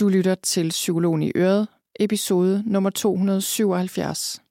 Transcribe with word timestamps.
Du 0.00 0.08
lytter 0.08 0.34
til 0.34 0.68
Psykologen 0.68 1.22
i 1.22 1.32
Øret, 1.36 1.68
episode 2.00 2.62
nummer 2.66 2.90
277. 2.90 4.42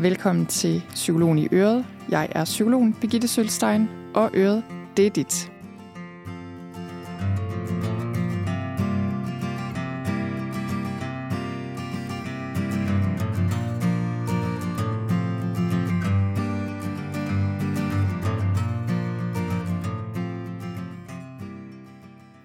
Velkommen 0.00 0.46
til 0.46 0.82
Psykologen 0.94 1.38
i 1.38 1.48
Øret. 1.52 1.86
Jeg 2.08 2.28
er 2.30 2.44
psykologen 2.44 2.94
Birgitte 3.00 3.28
Sølstein, 3.28 3.88
og 4.14 4.30
Øret, 4.34 4.64
det 4.96 5.06
er 5.06 5.10
dit. 5.10 5.52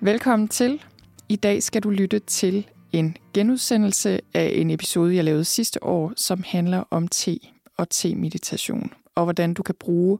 Velkommen 0.04 0.48
til. 0.48 0.82
I 1.30 1.36
dag 1.36 1.64
skal 1.64 1.84
du 1.84 1.90
lytte 1.90 2.20
til 2.20 2.68
en 2.92 3.18
genudsendelse 3.34 4.20
af 4.34 4.52
en 4.56 4.70
episode, 4.70 5.16
jeg 5.16 5.24
lavede 5.24 5.46
sidste 5.46 5.84
år, 5.84 6.14
som 6.16 6.44
handler 6.48 6.84
om 6.90 7.08
te 7.08 7.40
og 7.78 7.90
te-meditation, 7.90 8.94
og 9.16 9.24
hvordan 9.24 9.54
du 9.54 9.64
kan 9.64 9.76
bruge 9.80 10.20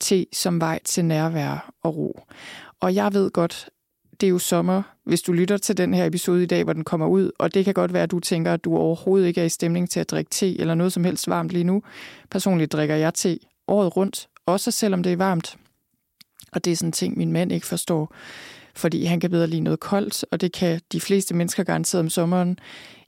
te 0.00 0.26
som 0.32 0.60
vej 0.60 0.80
til 0.84 1.04
nærvær 1.04 1.72
og 1.82 1.96
ro. 1.96 2.20
Og 2.80 2.94
jeg 2.94 3.14
ved 3.14 3.30
godt, 3.30 3.70
det 4.20 4.26
er 4.26 4.30
jo 4.30 4.38
sommer, 4.38 4.82
hvis 5.04 5.22
du 5.22 5.32
lytter 5.32 5.56
til 5.56 5.76
den 5.76 5.94
her 5.94 6.06
episode 6.06 6.42
i 6.42 6.46
dag, 6.46 6.64
hvor 6.64 6.72
den 6.72 6.84
kommer 6.84 7.06
ud, 7.06 7.30
og 7.38 7.54
det 7.54 7.64
kan 7.64 7.74
godt 7.74 7.92
være, 7.92 8.02
at 8.02 8.10
du 8.10 8.20
tænker, 8.20 8.52
at 8.52 8.64
du 8.64 8.76
overhovedet 8.76 9.26
ikke 9.26 9.40
er 9.40 9.44
i 9.44 9.48
stemning 9.48 9.90
til 9.90 10.00
at 10.00 10.10
drikke 10.10 10.30
te 10.30 10.60
eller 10.60 10.74
noget 10.74 10.92
som 10.92 11.04
helst 11.04 11.28
varmt 11.28 11.50
lige 11.50 11.64
nu. 11.64 11.82
Personligt 12.30 12.72
drikker 12.72 12.94
jeg 12.94 13.14
te 13.14 13.38
året 13.68 13.96
rundt, 13.96 14.28
også 14.46 14.70
selvom 14.70 15.02
det 15.02 15.12
er 15.12 15.16
varmt. 15.16 15.56
Og 16.52 16.64
det 16.64 16.72
er 16.72 16.76
sådan 16.76 16.88
en 16.88 16.92
ting, 16.92 17.18
min 17.18 17.32
mand 17.32 17.52
ikke 17.52 17.66
forstår 17.66 18.14
fordi 18.78 19.04
han 19.04 19.20
kan 19.20 19.30
bedre 19.30 19.46
lide 19.46 19.60
noget 19.60 19.80
koldt, 19.80 20.24
og 20.30 20.40
det 20.40 20.52
kan 20.52 20.80
de 20.92 21.00
fleste 21.00 21.34
mennesker 21.34 21.62
garanteret 21.62 22.00
om 22.00 22.10
sommeren. 22.10 22.58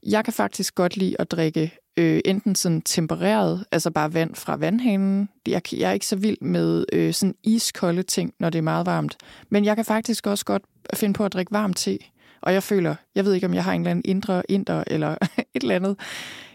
Jeg 0.06 0.24
kan 0.24 0.32
faktisk 0.32 0.74
godt 0.74 0.96
lide 0.96 1.16
at 1.18 1.30
drikke 1.30 1.78
øh, 1.96 2.20
enten 2.24 2.54
sådan 2.54 2.82
tempereret, 2.82 3.64
altså 3.72 3.90
bare 3.90 4.14
vand 4.14 4.34
fra 4.34 4.56
vandhanen. 4.56 5.28
Jeg, 5.46 5.62
jeg 5.72 5.88
er 5.88 5.92
ikke 5.92 6.06
så 6.06 6.16
vild 6.16 6.38
med 6.40 6.84
øh, 6.92 7.14
sådan 7.14 7.34
iskolde 7.44 8.02
ting, 8.02 8.34
når 8.40 8.50
det 8.50 8.58
er 8.58 8.62
meget 8.62 8.86
varmt. 8.86 9.16
Men 9.48 9.64
jeg 9.64 9.76
kan 9.76 9.84
faktisk 9.84 10.26
også 10.26 10.44
godt 10.44 10.62
finde 10.94 11.14
på 11.14 11.24
at 11.24 11.32
drikke 11.32 11.52
varm 11.52 11.74
te. 11.74 11.98
Og 12.40 12.52
jeg 12.52 12.62
føler, 12.62 12.94
jeg 13.14 13.24
ved 13.24 13.34
ikke, 13.34 13.46
om 13.46 13.54
jeg 13.54 13.64
har 13.64 13.72
en 13.72 13.80
eller 13.80 13.90
anden 13.90 14.04
indre 14.04 14.42
inder 14.48 14.84
eller 14.86 15.10
et 15.54 15.62
eller 15.62 15.74
andet 15.74 15.96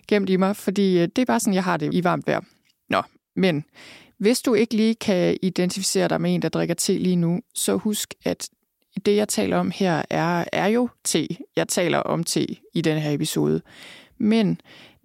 gemt 0.07 0.29
i 0.29 0.35
mig, 0.35 0.55
fordi 0.55 0.97
øh, 0.97 1.07
det 1.16 1.17
er 1.17 1.25
bare 1.25 1.39
sådan, 1.39 1.53
jeg 1.53 1.63
har 1.63 1.77
det 1.77 1.94
i 1.94 2.03
varmt 2.03 2.27
vejr. 2.27 2.41
Nå, 2.89 3.02
men 3.35 3.66
hvis 4.17 4.41
du 4.41 4.53
ikke 4.53 4.75
lige 4.75 4.95
kan 4.95 5.38
identificere 5.41 6.07
dig 6.07 6.22
med 6.22 6.35
en, 6.35 6.41
der 6.41 6.50
drikker 6.50 6.75
te 6.75 6.97
lige 6.97 7.16
nu, 7.16 7.41
så 7.53 7.75
husk, 7.75 8.13
at 8.25 8.50
det, 9.05 9.15
jeg 9.15 9.27
taler 9.27 9.57
om 9.57 9.71
her, 9.71 10.01
er, 10.09 10.45
er 10.53 10.67
jo 10.67 10.89
te. 11.03 11.27
Jeg 11.55 11.67
taler 11.67 11.97
om 11.97 12.23
te 12.23 12.47
i 12.73 12.81
den 12.81 12.99
her 12.99 13.11
episode. 13.11 13.61
Men 14.17 14.61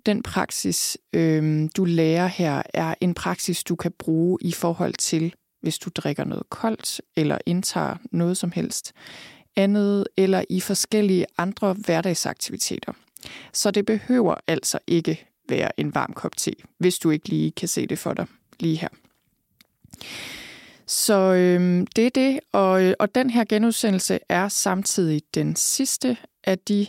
den 0.06 0.22
praksis, 0.22 0.98
øh, 1.12 1.68
du 1.76 1.84
lærer 1.84 2.26
her, 2.26 2.62
er 2.74 2.94
en 3.00 3.14
praksis, 3.14 3.64
du 3.64 3.76
kan 3.76 3.92
bruge 3.98 4.38
i 4.40 4.52
forhold 4.52 4.94
til, 4.94 5.34
hvis 5.62 5.78
du 5.78 5.90
drikker 5.94 6.24
noget 6.24 6.50
koldt, 6.50 7.00
eller 7.16 7.38
indtager 7.46 7.96
noget 8.12 8.36
som 8.36 8.52
helst 8.52 8.92
andet, 9.56 10.06
eller 10.16 10.44
i 10.50 10.60
forskellige 10.60 11.26
andre 11.38 11.72
hverdagsaktiviteter. 11.72 12.92
Så 13.52 13.70
det 13.70 13.86
behøver 13.86 14.34
altså 14.46 14.78
ikke 14.86 15.26
være 15.48 15.80
en 15.80 15.94
varm 15.94 16.12
kop 16.12 16.36
te, 16.36 16.52
hvis 16.78 16.98
du 16.98 17.10
ikke 17.10 17.28
lige 17.28 17.50
kan 17.50 17.68
se 17.68 17.86
det 17.86 17.98
for 17.98 18.14
dig 18.14 18.26
lige 18.60 18.76
her. 18.76 18.88
Så 21.00 21.34
øhm, 21.34 21.86
det 21.86 22.06
er 22.06 22.10
det, 22.10 22.40
og, 22.52 22.84
øh, 22.84 22.94
og 22.98 23.14
den 23.14 23.30
her 23.30 23.44
genudsendelse 23.44 24.18
er 24.28 24.48
samtidig 24.48 25.22
den 25.34 25.56
sidste 25.56 26.16
af 26.44 26.58
de 26.58 26.86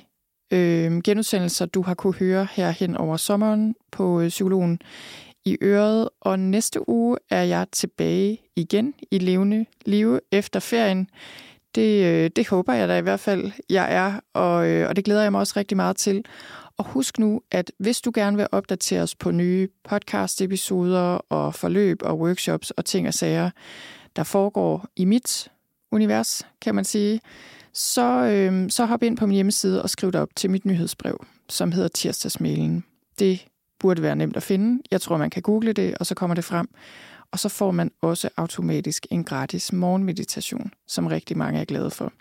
øh, 0.54 1.02
genudsendelser, 1.02 1.66
du 1.66 1.82
har 1.82 1.94
kunne 1.94 2.14
høre 2.14 2.48
her 2.52 2.72
hen 2.72 2.98
over 2.98 3.18
sommeren 3.18 3.76
på 3.92 4.22
øh, 4.22 4.30
Psykologen 4.30 4.80
i 5.46 5.58
øret. 5.62 6.10
Og 6.22 6.40
næste 6.40 6.90
uge 6.90 7.18
er 7.30 7.44
jeg 7.44 7.68
tilbage 7.72 8.38
igen 8.56 8.94
i 9.12 9.18
levende 9.18 9.66
live 9.86 10.20
efter 10.32 10.60
ferien. 10.60 11.08
Det, 11.76 12.06
øh, 12.06 12.30
det 12.36 12.48
håber 12.48 12.74
jeg 12.74 12.88
da 12.88 12.98
i 12.98 13.02
hvert 13.02 13.20
fald, 13.20 13.52
jeg 13.70 13.94
er, 13.94 14.20
og, 14.34 14.68
øh, 14.70 14.90
og 14.90 14.96
det 14.96 15.06
glæder 15.06 15.22
jeg 15.22 15.32
mig 15.32 15.40
også 15.40 15.54
rigtig 15.58 15.78
meget 15.78 15.98
til. 15.98 16.26
Og 16.78 16.86
husk 16.86 17.20
nu, 17.20 17.42
at 17.52 17.72
hvis 17.80 18.02
du 18.02 18.12
gerne 18.16 18.38
vil 18.38 18.48
opdatere 18.52 19.02
os 19.02 19.16
på 19.16 19.32
nye 19.32 19.68
podcast-episoder 19.90 21.20
og 21.30 21.56
forløb 21.56 21.98
og 22.04 22.20
workshops 22.20 22.72
og 22.72 22.86
ting 22.86 23.08
og 23.08 23.14
sager, 23.14 23.50
der 24.16 24.24
foregår 24.24 24.86
i 24.96 25.06
mit 25.06 25.52
univers, 25.92 26.48
kan 26.62 26.76
man 26.76 26.86
sige, 26.86 27.22
så, 27.74 28.26
øh, 28.26 28.70
så 28.70 28.86
hop 28.86 29.04
ind 29.04 29.18
på 29.18 29.26
min 29.26 29.36
hjemmeside 29.36 29.82
og 29.82 29.90
skriv 29.90 30.12
dig 30.12 30.22
op 30.22 30.30
til 30.36 30.50
mit 30.50 30.66
nyhedsbrev, 30.66 31.26
som 31.50 31.72
hedder 31.72 31.88
Tirsdagsmailen. 31.88 32.84
Det 33.20 33.48
burde 33.80 34.02
være 34.02 34.16
nemt 34.16 34.38
at 34.38 34.44
finde. 34.44 34.84
Jeg 34.92 35.02
tror, 35.02 35.18
man 35.18 35.30
kan 35.30 35.42
google 35.42 35.74
det, 35.74 35.98
og 35.98 36.06
så 36.06 36.16
kommer 36.16 36.36
det 36.36 36.44
frem. 36.44 36.70
Og 37.32 37.40
så 37.40 37.50
får 37.50 37.72
man 37.72 37.92
også 38.02 38.30
automatisk 38.38 39.08
en 39.10 39.24
gratis 39.24 39.74
morgenmeditation, 39.74 40.72
som 40.88 41.08
rigtig 41.08 41.38
mange 41.38 41.60
er 41.60 41.66
glade 41.66 41.92
for. 41.92 42.14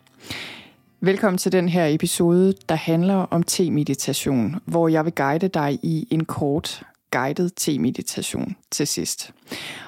Velkommen 1.06 1.38
til 1.38 1.52
den 1.52 1.70
her 1.70 1.86
episode, 1.88 2.54
der 2.70 2.76
handler 2.76 3.16
om 3.16 3.44
te-meditation, 3.44 4.56
hvor 4.66 4.88
jeg 4.88 5.06
vil 5.06 5.14
guide 5.16 5.48
dig 5.48 5.80
i 5.84 6.08
en 6.12 6.26
kort 6.26 6.84
guided 7.12 7.50
te-meditation 7.50 8.56
til 8.72 8.88
sidst. 8.88 9.32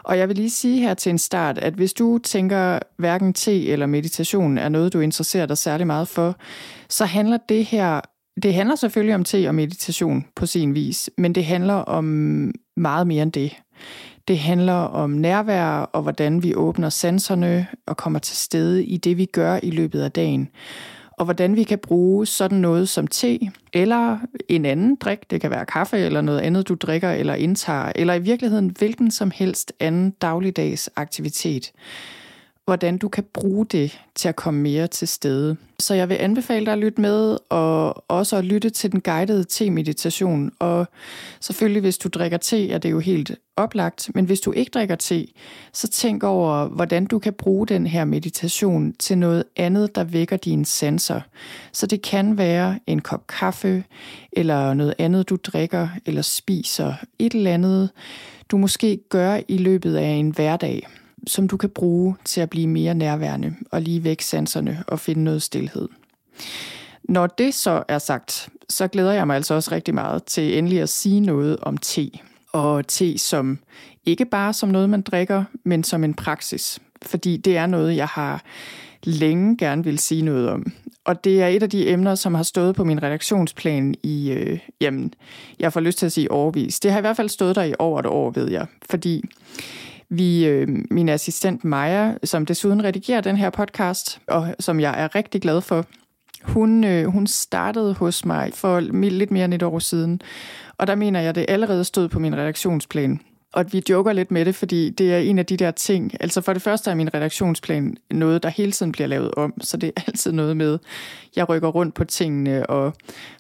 Og 0.04 0.18
jeg 0.18 0.28
vil 0.28 0.36
lige 0.36 0.50
sige 0.50 0.82
her 0.82 0.94
til 0.94 1.10
en 1.10 1.18
start, 1.18 1.58
at 1.58 1.74
hvis 1.74 1.94
du 1.94 2.18
tænker, 2.18 2.80
hverken 2.98 3.34
te 3.34 3.68
eller 3.68 3.86
meditation 3.86 4.58
er 4.58 4.70
noget, 4.70 4.94
du 4.94 5.00
interesserer 5.00 5.46
dig 5.46 5.58
særlig 5.58 5.88
meget 5.88 6.08
for, 6.08 6.36
så 6.90 7.06
handler 7.06 7.38
det 7.50 7.66
her, 7.66 8.02
det 8.44 8.54
handler 8.54 8.76
selvfølgelig 8.76 9.16
om 9.16 9.24
te 9.24 9.48
og 9.48 9.56
meditation 9.56 10.26
på 10.36 10.46
sin 10.46 10.76
vis, 10.76 11.10
men 11.18 11.36
det 11.36 11.46
handler 11.46 11.74
om 11.74 12.06
meget 12.78 13.08
mere 13.08 13.24
end 13.24 13.32
det. 13.32 13.58
Det 14.28 14.40
handler 14.40 14.74
om 14.74 15.10
nærvær 15.10 15.68
og 15.70 16.02
hvordan 16.02 16.44
vi 16.44 16.56
åbner 16.56 16.90
sanserne 16.90 17.68
og 17.88 17.98
kommer 17.98 18.20
til 18.20 18.38
stede 18.38 18.86
i 18.86 18.98
det, 18.98 19.18
vi 19.18 19.26
gør 19.26 19.60
i 19.64 19.72
løbet 19.72 20.02
af 20.02 20.12
dagen 20.12 20.50
og 21.18 21.26
hvordan 21.26 21.56
vi 21.56 21.64
kan 21.64 21.80
bruge 21.80 22.26
sådan 22.26 22.58
noget 22.58 22.90
som 22.90 23.08
te 23.08 23.40
eller 23.74 24.18
en 24.50 24.66
anden 24.66 24.96
drik, 24.96 25.32
det 25.32 25.42
kan 25.42 25.52
være 25.52 25.66
kaffe 25.66 25.98
eller 25.98 26.22
noget 26.22 26.40
andet, 26.40 26.68
du 26.68 26.76
drikker 26.76 27.12
eller 27.12 27.34
indtager, 27.34 27.92
eller 27.96 28.14
i 28.14 28.20
virkeligheden 28.20 28.70
hvilken 28.78 29.12
som 29.12 29.32
helst 29.32 29.74
anden 29.80 30.10
dagligdags 30.10 30.90
aktivitet 30.96 31.72
hvordan 32.66 32.98
du 32.98 33.10
kan 33.10 33.24
bruge 33.34 33.66
det 33.66 34.00
til 34.16 34.30
at 34.30 34.36
komme 34.36 34.62
mere 34.62 34.88
til 34.88 35.08
stede. 35.08 35.58
Så 35.80 35.94
jeg 35.94 36.10
vil 36.10 36.16
anbefale 36.16 36.66
dig 36.66 36.74
at 36.74 36.80
lytte 36.80 37.02
med, 37.02 37.38
og 37.50 38.04
også 38.12 38.38
at 38.38 38.46
lytte 38.46 38.70
til 38.70 38.92
den 38.92 39.02
guidede 39.02 39.44
te-meditation. 39.44 40.52
Og 40.60 40.88
selvfølgelig, 41.40 41.82
hvis 41.82 41.98
du 41.98 42.10
drikker 42.10 42.38
te, 42.38 42.72
er 42.72 42.78
det 42.78 42.92
jo 42.92 43.00
helt 43.00 43.36
oplagt, 43.58 44.10
men 44.16 44.26
hvis 44.26 44.40
du 44.40 44.52
ikke 44.52 44.72
drikker 44.74 44.96
te, 44.96 45.28
så 45.74 45.88
tænk 45.88 46.24
over, 46.24 46.68
hvordan 46.68 47.06
du 47.06 47.20
kan 47.20 47.34
bruge 47.34 47.68
den 47.68 47.88
her 47.88 48.06
meditation 48.06 48.94
til 48.94 49.18
noget 49.18 49.44
andet, 49.56 49.96
der 49.96 50.04
vækker 50.04 50.38
dine 50.38 50.66
sanser. 50.66 51.22
Så 51.72 51.88
det 51.88 52.02
kan 52.02 52.38
være 52.38 52.80
en 52.88 53.02
kop 53.02 53.28
kaffe, 53.28 53.84
eller 54.32 54.74
noget 54.74 54.94
andet, 54.98 55.30
du 55.30 55.36
drikker 55.36 55.88
eller 56.06 56.22
spiser. 56.22 56.94
Et 57.20 57.34
eller 57.34 57.54
andet, 57.54 57.90
du 58.52 58.58
måske 58.58 59.00
gør 59.10 59.40
i 59.48 59.58
løbet 59.58 59.96
af 59.96 60.08
en 60.08 60.30
hverdag 60.30 60.88
som 61.28 61.48
du 61.48 61.58
kan 61.58 61.70
bruge 61.70 62.16
til 62.26 62.42
at 62.42 62.50
blive 62.50 62.68
mere 62.68 62.94
nærværende 62.94 63.56
og 63.72 63.82
lige 63.82 64.04
væk 64.04 64.22
sanserne 64.22 64.84
og 64.88 65.00
finde 65.00 65.24
noget 65.24 65.42
stillhed. 65.42 65.88
Når 67.04 67.28
det 67.28 67.54
så 67.54 67.84
er 67.88 68.00
sagt, 68.00 68.50
så 68.70 68.88
glæder 68.88 69.12
jeg 69.12 69.28
mig 69.28 69.36
altså 69.36 69.54
også 69.54 69.72
rigtig 69.72 69.94
meget 69.94 70.24
til 70.24 70.58
endelig 70.58 70.82
at 70.82 70.90
sige 70.90 71.20
noget 71.20 71.58
om 71.62 71.78
te. 71.78 72.12
Og 72.54 72.88
te 72.88 73.18
som 73.18 73.60
ikke 74.06 74.26
bare 74.26 74.54
som 74.54 74.70
noget, 74.70 74.90
man 74.90 75.02
drikker, 75.02 75.44
men 75.64 75.84
som 75.84 76.04
en 76.04 76.14
praksis. 76.14 76.80
Fordi 77.02 77.38
det 77.38 77.58
er 77.58 77.66
noget, 77.66 77.96
jeg 77.96 78.08
har 78.08 78.44
længe 79.04 79.58
gerne 79.58 79.84
vil 79.84 80.00
sige 80.00 80.22
noget 80.22 80.50
om. 80.50 80.72
Og 81.06 81.24
det 81.24 81.42
er 81.42 81.48
et 81.48 81.64
af 81.64 81.70
de 81.70 81.90
emner, 81.90 82.16
som 82.16 82.34
har 82.34 82.44
stået 82.44 82.76
på 82.76 82.84
min 82.84 83.04
redaktionsplan 83.04 83.96
i, 84.04 84.32
øh, 84.32 84.60
jamen, 84.82 85.14
jeg 85.60 85.74
får 85.74 85.80
lyst 85.80 85.98
til 85.98 86.06
at 86.06 86.12
sige 86.12 86.32
overvis. 86.32 86.80
Det 86.80 86.92
har 86.92 86.98
i 86.98 87.02
hvert 87.02 87.16
fald 87.16 87.30
stået 87.30 87.56
der 87.56 87.64
i 87.64 87.74
over 87.80 88.00
et 88.00 88.06
år, 88.06 88.32
ved 88.32 88.52
jeg. 88.52 88.66
Fordi 88.90 89.24
vi, 90.10 90.46
øh, 90.46 90.68
min 90.92 91.10
assistent 91.10 91.64
Maja, 91.64 92.14
som 92.24 92.46
desuden 92.46 92.84
redigerer 92.84 93.22
den 93.22 93.36
her 93.36 93.50
podcast, 93.50 94.20
og 94.28 94.56
som 94.60 94.80
jeg 94.80 95.04
er 95.04 95.16
rigtig 95.16 95.42
glad 95.42 95.62
for, 95.62 95.86
hun, 96.44 96.84
øh, 96.84 97.06
hun 97.06 97.28
startede 97.28 97.94
hos 97.94 98.26
mig 98.26 98.52
for 98.54 98.80
lidt 98.80 99.32
mere 99.32 99.46
end 99.46 99.54
et 99.54 99.64
år 99.64 99.80
siden. 99.80 100.22
Og 100.78 100.88
der 100.88 100.96
mener 100.96 101.22
jeg, 101.22 101.36
det 101.36 101.46
allerede 101.48 101.84
stod 101.84 102.10
på 102.10 102.20
min 102.20 102.38
redaktionsplan. 102.38 103.20
Og 103.56 103.66
vi 103.72 103.84
joker 103.90 104.14
lidt 104.14 104.32
med 104.32 104.46
det, 104.46 104.56
fordi 104.56 104.90
det 104.90 105.14
er 105.14 105.18
en 105.18 105.40
af 105.40 105.46
de 105.46 105.58
der 105.58 105.72
ting. 105.72 106.12
Altså 106.20 106.42
for 106.42 106.54
det 106.54 106.62
første 106.62 106.92
er 106.92 106.96
min 106.96 107.14
redaktionsplan 107.14 107.98
noget, 108.12 108.44
der 108.44 108.50
hele 108.50 108.72
tiden 108.72 108.92
bliver 108.92 109.08
lavet 109.08 109.32
om. 109.32 109.54
Så 109.62 109.78
det 109.78 109.92
er 109.96 110.02
altid 110.08 110.32
noget 110.32 110.58
med, 110.58 110.80
jeg 111.36 111.50
rykker 111.50 111.68
rundt 111.68 111.96
på 111.96 112.04
tingene 112.04 112.70
og 112.70 112.94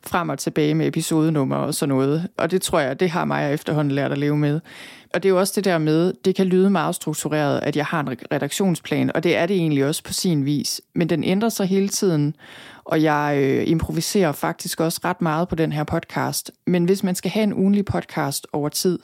frem 0.08 0.30
og 0.30 0.40
tilbage 0.40 0.76
med 0.76 0.88
episodenummer 0.88 1.56
og 1.56 1.74
sådan 1.74 1.96
noget. 1.96 2.28
Og 2.38 2.52
det 2.52 2.62
tror 2.62 2.80
jeg, 2.80 3.00
det 3.00 3.10
har 3.10 3.26
mig 3.26 3.54
efterhånden 3.54 3.96
lært 3.96 4.12
at 4.12 4.18
leve 4.18 4.38
med. 4.38 4.60
Og 5.14 5.24
det 5.24 5.30
er 5.30 5.34
jo 5.34 5.40
også 5.40 5.54
det 5.56 5.66
der 5.66 5.78
med, 5.78 6.14
det 6.26 6.36
kan 6.36 6.46
lyde 6.46 6.70
meget 6.70 6.96
struktureret, 6.96 7.60
at 7.64 7.76
jeg 7.76 7.86
har 7.86 8.00
en 8.00 8.18
redaktionsplan, 8.32 9.12
og 9.16 9.24
det 9.24 9.38
er 9.38 9.46
det 9.46 9.56
egentlig 9.56 9.86
også 9.86 10.04
på 10.04 10.14
sin 10.14 10.46
vis. 10.46 10.82
Men 10.94 11.10
den 11.10 11.24
ændrer 11.24 11.50
sig 11.50 11.68
hele 11.68 11.88
tiden, 11.88 12.36
og 12.86 13.02
jeg 13.02 13.38
øh, 13.42 13.70
improviserer 13.70 14.32
faktisk 14.32 14.80
også 14.82 15.00
ret 15.06 15.22
meget 15.22 15.48
på 15.48 15.56
den 15.56 15.72
her 15.72 15.84
podcast. 15.84 16.52
Men 16.68 16.86
hvis 16.86 17.04
man 17.04 17.16
skal 17.16 17.32
have 17.32 17.44
en 17.44 17.54
ugenlig 17.54 17.86
podcast 17.86 18.48
over 18.54 18.70
tid, 18.70 19.00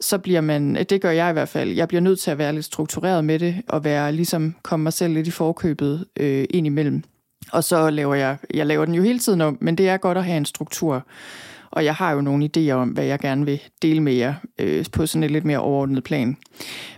så 0.00 0.18
bliver 0.18 0.40
man, 0.40 0.74
det 0.74 1.00
gør 1.00 1.10
jeg 1.10 1.30
i 1.30 1.32
hvert 1.32 1.48
fald, 1.48 1.70
jeg 1.70 1.88
bliver 1.88 2.00
nødt 2.00 2.20
til 2.20 2.30
at 2.30 2.38
være 2.38 2.52
lidt 2.52 2.64
struktureret 2.64 3.24
med 3.24 3.38
det, 3.38 3.62
og 3.68 3.84
være 3.84 4.12
ligesom, 4.12 4.54
komme 4.62 4.82
mig 4.82 4.92
selv 4.92 5.14
lidt 5.14 5.26
i 5.26 5.30
forkøbet 5.30 6.04
øh, 6.16 6.46
ind 6.50 6.66
imellem. 6.66 7.02
Og 7.52 7.64
så 7.64 7.90
laver 7.90 8.14
jeg, 8.14 8.36
jeg 8.54 8.66
laver 8.66 8.84
den 8.84 8.94
jo 8.94 9.02
hele 9.02 9.18
tiden 9.18 9.40
om, 9.40 9.58
men 9.60 9.78
det 9.78 9.88
er 9.88 9.96
godt 9.96 10.18
at 10.18 10.24
have 10.24 10.36
en 10.36 10.44
struktur. 10.44 11.06
Og 11.70 11.84
jeg 11.84 11.94
har 11.94 12.12
jo 12.12 12.20
nogle 12.20 12.50
idéer 12.56 12.72
om, 12.72 12.88
hvad 12.88 13.04
jeg 13.04 13.18
gerne 13.18 13.44
vil 13.44 13.60
dele 13.82 14.00
med 14.00 14.12
jer 14.12 14.34
øh, 14.58 14.84
på 14.92 15.06
sådan 15.06 15.22
et 15.22 15.30
lidt 15.30 15.44
mere 15.44 15.58
overordnet 15.58 16.04
plan. 16.04 16.36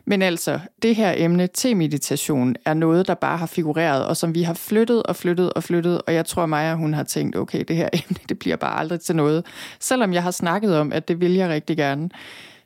Men 0.04 0.22
altså, 0.22 0.60
det 0.82 0.96
her 0.96 1.14
emne 1.16 1.46
til 1.46 1.76
meditation 1.76 2.56
er 2.64 2.74
noget, 2.74 3.06
der 3.06 3.14
bare 3.14 3.36
har 3.36 3.46
figureret, 3.46 4.06
og 4.06 4.16
som 4.16 4.34
vi 4.34 4.42
har 4.42 4.54
flyttet 4.54 5.02
og 5.02 5.16
flyttet 5.16 5.52
og 5.52 5.64
flyttet, 5.64 6.02
og 6.06 6.14
jeg 6.14 6.26
tror 6.26 6.46
Maja, 6.46 6.74
hun 6.74 6.94
har 6.94 7.02
tænkt, 7.02 7.36
okay, 7.36 7.64
det 7.68 7.76
her 7.76 7.88
emne, 8.08 8.16
det 8.28 8.38
bliver 8.38 8.56
bare 8.56 8.78
aldrig 8.78 9.00
til 9.00 9.16
noget. 9.16 9.46
Selvom 9.80 10.12
jeg 10.12 10.22
har 10.22 10.30
snakket 10.30 10.76
om, 10.76 10.92
at 10.92 11.08
det 11.08 11.20
vil 11.20 11.34
jeg 11.34 11.48
rigtig 11.48 11.76
gerne. 11.76 12.08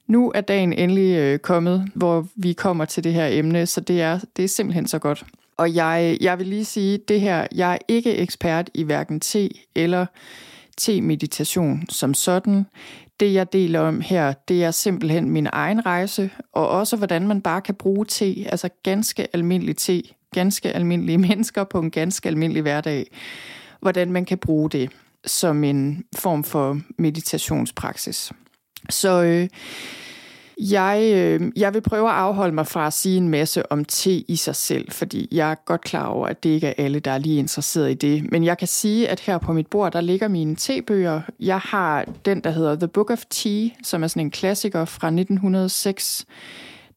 Nu 0.07 0.33
er 0.35 0.41
dagen 0.41 0.73
endelig 0.73 1.17
øh, 1.17 1.39
kommet, 1.39 1.89
hvor 1.95 2.27
vi 2.37 2.53
kommer 2.53 2.85
til 2.85 3.05
det 3.05 3.13
her 3.13 3.27
emne, 3.27 3.67
så 3.67 3.81
det 3.81 4.03
er, 4.03 4.21
det 4.37 4.45
er 4.45 4.49
simpelthen 4.49 4.89
så 4.89 4.99
godt. 4.99 5.25
Og 5.57 5.75
jeg, 5.75 6.19
jeg 6.21 6.39
vil 6.39 6.47
lige 6.47 6.65
sige, 6.65 6.99
det 6.99 7.21
her, 7.21 7.47
jeg 7.55 7.73
er 7.73 7.79
ikke 7.89 8.17
ekspert 8.17 8.71
i 8.75 8.83
hverken 8.83 9.21
te 9.21 9.51
eller 9.75 10.07
te-meditation 10.77 11.83
som 11.89 12.15
sådan. 12.15 12.67
Det, 13.21 13.35
jeg 13.35 13.53
deler 13.53 13.81
om 13.81 14.01
her, 14.01 14.33
det 14.33 14.65
er 14.65 14.71
simpelthen 14.71 15.31
min 15.31 15.49
egen 15.53 15.87
rejse, 15.87 16.31
og 16.53 16.69
også 16.69 16.97
hvordan 16.97 17.29
man 17.29 17.41
bare 17.41 17.61
kan 17.61 17.75
bruge 17.75 18.05
te, 18.05 18.47
altså 18.49 18.69
ganske 18.83 19.27
almindelig 19.35 19.77
te, 19.77 20.03
ganske 20.33 20.73
almindelige 20.73 21.19
mennesker 21.29 21.65
på 21.65 21.79
en 21.79 21.91
ganske 21.91 22.29
almindelig 22.29 22.63
hverdag. 22.63 23.07
Hvordan 23.81 24.13
man 24.13 24.25
kan 24.25 24.39
bruge 24.39 24.71
det 24.71 24.91
som 25.27 25.65
en 25.65 26.05
form 26.17 26.45
for 26.45 26.81
meditationspraksis. 26.99 28.33
Så 28.91 29.23
øh, 29.23 29.49
jeg, 30.61 31.13
øh, 31.15 31.53
jeg 31.57 31.75
vil 31.75 31.81
prøve 31.81 32.09
at 32.09 32.15
afholde 32.15 32.55
mig 32.55 32.67
fra 32.67 32.87
at 32.87 32.93
sige 32.93 33.17
en 33.17 33.29
masse 33.29 33.73
om 33.73 33.85
te 33.85 34.13
i 34.13 34.37
sig 34.37 34.57
selv, 34.57 34.91
fordi 34.91 35.29
jeg 35.33 35.51
er 35.51 35.55
godt 35.55 35.81
klar 35.81 36.07
over, 36.07 36.27
at 36.27 36.43
det 36.43 36.51
ikke 36.51 36.67
er 36.67 36.75
alle, 36.77 37.01
der 37.01 37.11
er 37.11 37.19
lige 37.19 37.39
interesseret 37.39 37.91
i 37.91 37.95
det. 37.95 38.33
Men 38.33 38.45
jeg 38.45 38.59
kan 38.59 38.69
sige, 38.69 39.09
at 39.09 39.21
her 39.21 39.39
på 39.39 39.53
mit 39.53 39.67
bord, 39.67 39.93
der 39.93 40.01
ligger 40.01 40.29
mine 40.29 40.57
tebøger. 40.57 41.21
Jeg 41.41 41.59
har 41.59 42.05
den, 42.25 42.41
der 42.41 42.51
hedder 42.51 42.77
The 42.77 42.89
Book 42.89 43.11
of 43.11 43.23
Tea, 43.31 43.69
som 43.83 44.03
er 44.03 44.07
sådan 44.07 44.27
en 44.27 44.31
klassiker 44.31 44.85
fra 44.85 45.07
1906, 45.07 46.27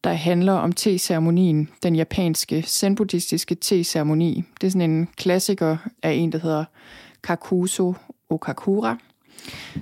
der 0.03 0.13
handler 0.13 0.53
om 0.53 0.71
te-ceremonien, 0.71 1.69
den 1.83 1.95
japanske 1.95 2.63
zen-buddhistiske 2.67 3.55
te-ceremoni. 3.55 4.43
Det 4.61 4.67
er 4.67 4.71
sådan 4.71 4.91
en 4.91 5.07
klassiker 5.17 5.77
af 6.03 6.11
en, 6.11 6.31
der 6.31 6.37
hedder 6.37 6.65
Kakuso 7.23 7.95
Okakura. 8.29 8.97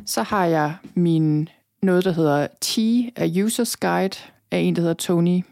Så 0.06 0.24
har 0.24 0.46
jeg 0.46 0.74
min 0.94 1.50
noget, 1.86 2.06
der 2.06 2.12
hedder 2.12 2.48
T, 2.62 2.78
A 3.16 3.28
User's 3.28 3.76
Guide, 3.82 4.18
af 4.52 4.58
en, 4.58 4.76
der 4.76 4.82
hedder 4.82 4.94
Tony 4.94 5.44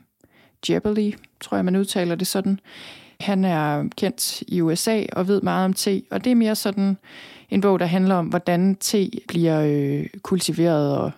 Jebeli, 0.69 1.15
tror 1.41 1.57
jeg, 1.57 1.65
man 1.65 1.75
udtaler 1.75 2.15
det 2.15 2.27
sådan. 2.27 2.59
Han 3.19 3.45
er 3.45 3.89
kendt 3.97 4.41
i 4.41 4.61
USA 4.61 5.03
og 5.11 5.27
ved 5.27 5.41
meget 5.41 5.65
om 5.65 5.73
te, 5.73 6.01
og 6.11 6.23
det 6.23 6.31
er 6.31 6.35
mere 6.35 6.55
sådan 6.55 6.97
en 7.49 7.61
bog, 7.61 7.79
der 7.79 7.85
handler 7.85 8.15
om, 8.15 8.25
hvordan 8.27 8.75
te 8.75 9.09
bliver 9.27 9.61
øh, 9.61 10.05
kultiveret, 10.21 10.97
og, 10.97 11.11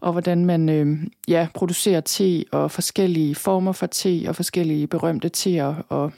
og 0.00 0.12
hvordan 0.12 0.46
man 0.46 0.68
øh, 0.68 0.98
ja, 1.28 1.48
producerer 1.54 2.00
te, 2.00 2.44
og 2.52 2.70
forskellige 2.70 3.34
former 3.34 3.72
for 3.72 3.86
te, 3.86 4.24
og 4.28 4.36
forskellige 4.36 4.86
berømte 4.86 5.28
teer, 5.28 5.74
og, 5.88 6.12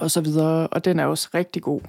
og 0.00 0.10
så 0.10 0.20
videre. 0.20 0.66
Og 0.66 0.84
den 0.84 0.98
er 0.98 1.04
også 1.04 1.28
rigtig 1.34 1.62
god. 1.62 1.80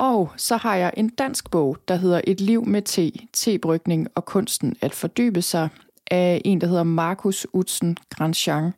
Og 0.00 0.30
så 0.36 0.56
har 0.56 0.76
jeg 0.76 0.92
en 0.96 1.08
dansk 1.08 1.50
bog, 1.50 1.76
der 1.88 1.94
hedder 1.94 2.20
Et 2.24 2.40
liv 2.40 2.66
med 2.66 2.82
te, 2.82 3.12
tebrygning 3.32 4.08
og 4.14 4.24
kunsten 4.24 4.76
at 4.80 4.94
fordybe 4.94 5.42
sig, 5.42 5.68
af 6.10 6.42
en, 6.44 6.60
der 6.60 6.66
hedder 6.66 6.82
Markus 6.82 7.46
Utsen 7.52 7.96
Grandjean. 8.10 8.72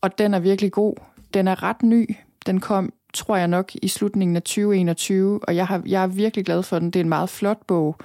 Og 0.00 0.18
den 0.18 0.34
er 0.34 0.38
virkelig 0.38 0.72
god. 0.72 0.94
Den 1.34 1.48
er 1.48 1.62
ret 1.62 1.82
ny. 1.82 2.16
Den 2.46 2.60
kom, 2.60 2.92
tror 3.14 3.36
jeg 3.36 3.48
nok, 3.48 3.72
i 3.74 3.88
slutningen 3.88 4.36
af 4.36 4.42
2021, 4.42 5.40
og 5.42 5.56
jeg, 5.56 5.66
har, 5.66 5.82
jeg 5.86 6.02
er 6.02 6.06
virkelig 6.06 6.44
glad 6.44 6.62
for 6.62 6.78
den. 6.78 6.90
Det 6.90 7.00
er 7.00 7.04
en 7.04 7.08
meget 7.08 7.30
flot 7.30 7.66
bog, 7.66 7.96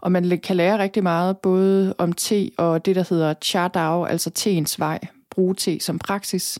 og 0.00 0.12
man 0.12 0.40
kan 0.42 0.56
lære 0.56 0.78
rigtig 0.78 1.02
meget, 1.02 1.38
både 1.38 1.94
om 1.98 2.12
te 2.12 2.50
og 2.58 2.84
det, 2.84 2.96
der 2.96 3.04
hedder 3.10 3.34
Cha 3.42 3.68
Dao, 3.68 4.04
altså 4.04 4.30
teens 4.30 4.78
vej, 4.78 4.98
bruge 5.30 5.54
te 5.54 5.80
som 5.80 5.98
praksis. 5.98 6.58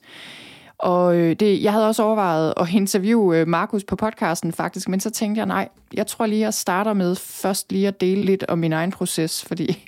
Og 0.83 1.17
øh, 1.17 1.37
det, 1.37 1.63
jeg 1.63 1.73
havde 1.73 1.89
også 1.89 2.03
overvejet 2.03 2.55
at 2.57 2.69
interviewe 2.75 3.39
øh, 3.39 3.49
Markus 3.49 3.85
på 3.85 3.97
podcasten 3.97 4.53
faktisk, 4.53 4.89
men 4.89 5.01
så 5.01 5.11
tænkte 5.11 5.39
jeg, 5.39 5.47
nej, 5.47 5.69
jeg 5.95 6.07
tror 6.07 6.27
lige, 6.27 6.41
jeg 6.41 6.55
starter 6.55 6.93
med 6.93 7.17
først 7.17 7.73
lige 7.73 7.89
at 7.89 8.01
dele 8.01 8.23
lidt 8.23 8.45
om 8.49 8.59
min 8.59 8.73
egen 8.73 8.91
proces, 8.91 9.45
fordi 9.45 9.85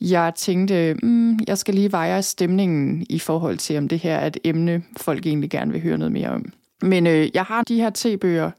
jeg 0.00 0.32
tænkte, 0.36 0.96
mm, 1.02 1.38
jeg 1.46 1.58
skal 1.58 1.74
lige 1.74 1.92
veje 1.92 2.22
stemningen 2.22 3.06
i 3.10 3.18
forhold 3.18 3.58
til, 3.58 3.78
om 3.78 3.88
det 3.88 3.98
her 3.98 4.16
er 4.16 4.26
et 4.26 4.36
emne, 4.44 4.82
folk 4.96 5.26
egentlig 5.26 5.50
gerne 5.50 5.72
vil 5.72 5.82
høre 5.82 5.98
noget 5.98 6.12
mere 6.12 6.28
om. 6.28 6.52
Men 6.82 7.06
øh, 7.06 7.28
jeg 7.34 7.42
har 7.42 7.62
de 7.62 7.80
her 7.80 7.90
tebøger, 7.90 8.50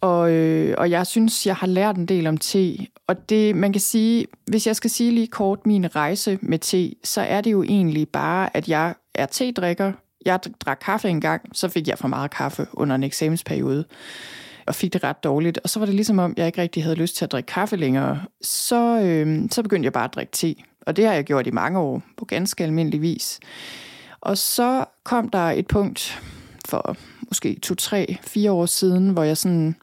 og, 0.00 0.32
øh, 0.32 0.74
og 0.78 0.90
jeg 0.90 1.06
synes, 1.06 1.46
jeg 1.46 1.56
har 1.56 1.66
lært 1.66 1.96
en 1.96 2.06
del 2.06 2.26
om 2.26 2.36
te. 2.36 2.78
Og 3.06 3.28
det, 3.28 3.56
man 3.56 3.72
kan 3.72 3.80
sige, 3.80 4.26
hvis 4.46 4.66
jeg 4.66 4.76
skal 4.76 4.90
sige 4.90 5.10
lige 5.10 5.26
kort 5.26 5.66
min 5.66 5.96
rejse 5.96 6.38
med 6.42 6.58
te, 6.58 6.94
så 7.04 7.20
er 7.20 7.40
det 7.40 7.52
jo 7.52 7.62
egentlig 7.62 8.08
bare, 8.08 8.56
at 8.56 8.68
jeg 8.68 8.94
er 9.14 9.26
te-drikker, 9.26 9.92
jeg 10.26 10.40
drak 10.60 10.78
kaffe 10.84 11.08
en 11.08 11.20
gang, 11.20 11.42
så 11.52 11.68
fik 11.68 11.88
jeg 11.88 11.98
for 11.98 12.08
meget 12.08 12.30
kaffe 12.30 12.66
under 12.72 12.94
en 12.94 13.02
eksamensperiode 13.02 13.84
og 14.66 14.74
fik 14.74 14.92
det 14.92 15.04
ret 15.04 15.24
dårligt. 15.24 15.58
Og 15.64 15.70
så 15.70 15.78
var 15.78 15.86
det 15.86 15.94
ligesom 15.94 16.18
om, 16.18 16.34
jeg 16.36 16.46
ikke 16.46 16.62
rigtig 16.62 16.82
havde 16.82 16.96
lyst 16.96 17.16
til 17.16 17.24
at 17.24 17.32
drikke 17.32 17.46
kaffe 17.46 17.76
længere. 17.76 18.22
Så, 18.42 19.00
øh, 19.00 19.42
så 19.50 19.62
begyndte 19.62 19.86
jeg 19.86 19.92
bare 19.92 20.04
at 20.04 20.14
drikke 20.14 20.32
te. 20.32 20.54
Og 20.86 20.96
det 20.96 21.06
har 21.06 21.12
jeg 21.12 21.24
gjort 21.24 21.46
i 21.46 21.50
mange 21.50 21.78
år, 21.78 22.02
på 22.16 22.24
ganske 22.24 22.64
almindelig 22.64 23.02
vis. 23.02 23.40
Og 24.20 24.38
så 24.38 24.84
kom 25.04 25.28
der 25.28 25.38
et 25.50 25.66
punkt 25.66 26.22
for 26.68 26.96
måske 27.28 27.58
to, 27.62 27.74
tre, 27.74 28.16
fire 28.22 28.52
år 28.52 28.66
siden, 28.66 29.10
hvor 29.10 29.22
jeg 29.22 29.36
sådan... 29.36 29.76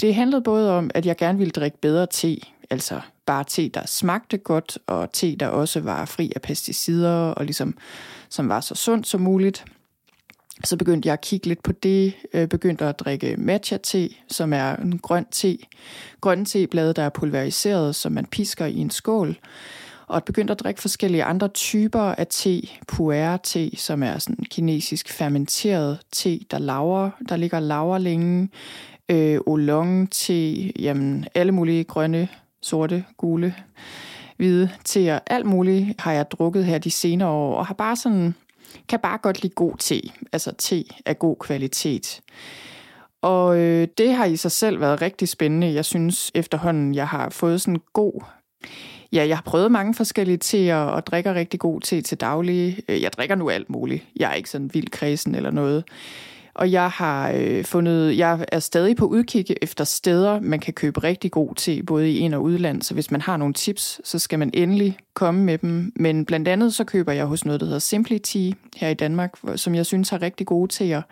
Det 0.00 0.14
handlede 0.14 0.42
både 0.42 0.72
om, 0.72 0.90
at 0.94 1.06
jeg 1.06 1.16
gerne 1.16 1.38
ville 1.38 1.50
drikke 1.50 1.80
bedre 1.80 2.06
te, 2.06 2.36
altså 2.70 3.00
bare 3.26 3.44
te, 3.44 3.68
der 3.68 3.86
smagte 3.86 4.38
godt, 4.38 4.78
og 4.86 5.12
te, 5.12 5.36
der 5.36 5.48
også 5.48 5.80
var 5.80 6.04
fri 6.04 6.32
af 6.36 6.42
pesticider, 6.42 7.10
og 7.10 7.44
ligesom, 7.44 7.76
som 8.28 8.48
var 8.48 8.60
så 8.60 8.74
sundt 8.74 9.06
som 9.06 9.20
muligt 9.20 9.64
så 10.64 10.76
begyndte 10.76 11.06
jeg 11.06 11.12
at 11.12 11.20
kigge 11.20 11.46
lidt 11.46 11.62
på 11.62 11.72
det, 11.72 12.14
øh, 12.32 12.48
begyndte 12.48 12.84
at 12.84 12.98
drikke 12.98 13.36
matcha-te, 13.38 14.08
som 14.28 14.52
er 14.52 14.76
en 14.76 14.98
grøn 14.98 15.26
te. 15.30 15.58
Grønne 16.20 16.44
teblade, 16.44 16.92
der 16.92 17.02
er 17.02 17.08
pulveriseret, 17.08 17.94
som 17.94 18.12
man 18.12 18.26
pisker 18.26 18.66
i 18.66 18.76
en 18.76 18.90
skål. 18.90 19.36
Og 20.06 20.24
begyndte 20.24 20.52
at 20.52 20.60
drikke 20.60 20.80
forskellige 20.80 21.24
andre 21.24 21.48
typer 21.48 22.00
af 22.00 22.26
te. 22.26 22.62
Puer-te, 22.88 23.76
som 23.76 24.02
er 24.02 24.18
sådan 24.18 24.44
kinesisk 24.50 25.12
fermenteret 25.12 25.98
te, 26.12 26.40
der 26.50 26.58
laver, 26.58 27.10
der 27.28 27.36
ligger 27.36 27.60
laver 27.60 27.98
længe. 27.98 28.48
Øh, 29.08 29.40
oolong-te, 29.46 30.72
jamen 30.82 31.26
alle 31.34 31.52
mulige 31.52 31.84
grønne, 31.84 32.28
sorte, 32.62 33.04
gule, 33.16 33.54
hvide 34.36 34.70
teer. 34.84 35.18
Alt 35.26 35.46
muligt 35.46 36.00
har 36.00 36.12
jeg 36.12 36.30
drukket 36.30 36.64
her 36.64 36.78
de 36.78 36.90
senere 36.90 37.28
år, 37.28 37.56
og 37.56 37.66
har 37.66 37.74
bare 37.74 37.96
sådan 37.96 38.34
kan 38.88 38.98
bare 39.02 39.18
godt 39.18 39.42
lide 39.42 39.54
god 39.54 39.72
te, 39.78 40.02
altså 40.32 40.52
te 40.58 40.84
af 41.06 41.18
god 41.18 41.36
kvalitet. 41.36 42.20
Og 43.22 43.58
øh, 43.58 43.88
det 43.98 44.12
har 44.12 44.24
i 44.24 44.36
sig 44.36 44.52
selv 44.52 44.80
været 44.80 45.02
rigtig 45.02 45.28
spændende. 45.28 45.74
Jeg 45.74 45.84
synes 45.84 46.30
efterhånden, 46.34 46.94
jeg 46.94 47.08
har 47.08 47.28
fået 47.30 47.60
sådan 47.60 47.80
god... 47.92 48.24
Ja, 49.12 49.26
jeg 49.26 49.36
har 49.36 49.42
prøvet 49.42 49.72
mange 49.72 49.94
forskellige 49.94 50.36
teer 50.36 50.76
og 50.76 51.06
drikker 51.06 51.34
rigtig 51.34 51.60
god 51.60 51.80
te 51.80 52.00
til 52.00 52.20
daglig. 52.20 52.78
Øh, 52.88 53.02
jeg 53.02 53.12
drikker 53.12 53.34
nu 53.34 53.50
alt 53.50 53.70
muligt. 53.70 54.04
Jeg 54.16 54.30
er 54.30 54.34
ikke 54.34 54.50
sådan 54.50 54.74
vild 54.74 54.88
kredsen 54.88 55.34
eller 55.34 55.50
noget. 55.50 55.84
Og 56.56 56.72
jeg 56.72 56.90
har 56.90 57.32
øh, 57.34 57.64
fundet, 57.64 58.18
jeg 58.18 58.46
er 58.52 58.58
stadig 58.58 58.96
på 58.96 59.06
udkig 59.06 59.46
efter 59.62 59.84
steder, 59.84 60.40
man 60.40 60.60
kan 60.60 60.74
købe 60.74 61.04
rigtig 61.04 61.30
god 61.30 61.54
te, 61.54 61.82
både 61.82 62.10
i 62.10 62.18
ind- 62.18 62.34
og 62.34 62.42
udland. 62.42 62.82
Så 62.82 62.94
hvis 62.94 63.10
man 63.10 63.20
har 63.20 63.36
nogle 63.36 63.54
tips, 63.54 64.00
så 64.04 64.18
skal 64.18 64.38
man 64.38 64.50
endelig 64.54 64.98
komme 65.14 65.44
med 65.44 65.58
dem. 65.58 65.92
Men 65.96 66.24
blandt 66.24 66.48
andet 66.48 66.74
så 66.74 66.84
køber 66.84 67.12
jeg 67.12 67.26
hos 67.26 67.44
noget, 67.44 67.60
der 67.60 67.66
hedder 67.66 67.78
Simply 67.78 68.18
Tea 68.18 68.52
her 68.76 68.88
i 68.88 68.94
Danmark, 68.94 69.30
som 69.56 69.74
jeg 69.74 69.86
synes 69.86 70.10
har 70.10 70.22
rigtig 70.22 70.46
gode 70.46 70.72
teer. 70.72 71.02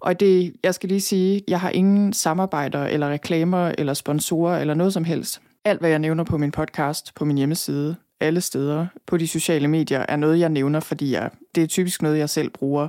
Og 0.00 0.20
det, 0.20 0.52
jeg 0.62 0.74
skal 0.74 0.88
lige 0.88 1.00
sige, 1.00 1.42
jeg 1.48 1.60
har 1.60 1.70
ingen 1.70 2.12
samarbejder 2.12 2.84
eller 2.84 3.08
reklamer 3.08 3.72
eller 3.78 3.94
sponsorer 3.94 4.58
eller 4.60 4.74
noget 4.74 4.92
som 4.92 5.04
helst. 5.04 5.40
Alt, 5.64 5.80
hvad 5.80 5.90
jeg 5.90 5.98
nævner 5.98 6.24
på 6.24 6.38
min 6.38 6.50
podcast, 6.50 7.14
på 7.14 7.24
min 7.24 7.38
hjemmeside, 7.38 7.96
alle 8.20 8.40
steder 8.40 8.86
på 9.06 9.16
de 9.16 9.28
sociale 9.28 9.68
medier, 9.68 10.04
er 10.08 10.16
noget, 10.16 10.38
jeg 10.38 10.48
nævner, 10.48 10.80
fordi 10.80 11.12
jeg, 11.12 11.30
det 11.54 11.62
er 11.62 11.66
typisk 11.66 12.02
noget, 12.02 12.18
jeg 12.18 12.30
selv 12.30 12.50
bruger. 12.50 12.88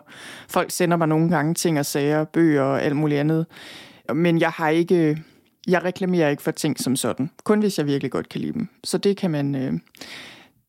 Folk 0.49 0.71
sender 0.71 0.97
mig 0.97 1.07
nogle 1.07 1.29
gange 1.29 1.53
ting 1.53 1.79
og 1.79 1.85
sager, 1.85 2.23
bøger 2.23 2.61
og 2.61 2.83
alt 2.83 2.95
muligt 2.95 3.19
andet. 3.19 3.45
Men 4.13 4.39
jeg 4.39 4.49
har 4.49 4.69
ikke... 4.69 5.23
Jeg 5.67 5.83
reklamerer 5.83 6.29
ikke 6.29 6.43
for 6.43 6.51
ting 6.51 6.79
som 6.79 6.95
sådan. 6.95 7.29
Kun 7.43 7.59
hvis 7.59 7.77
jeg 7.77 7.85
virkelig 7.85 8.11
godt 8.11 8.29
kan 8.29 8.41
lide 8.41 8.53
dem. 8.53 8.67
Så 8.83 8.97
det 8.97 9.17
kan 9.17 9.31
man... 9.31 9.55
Øh, 9.55 9.73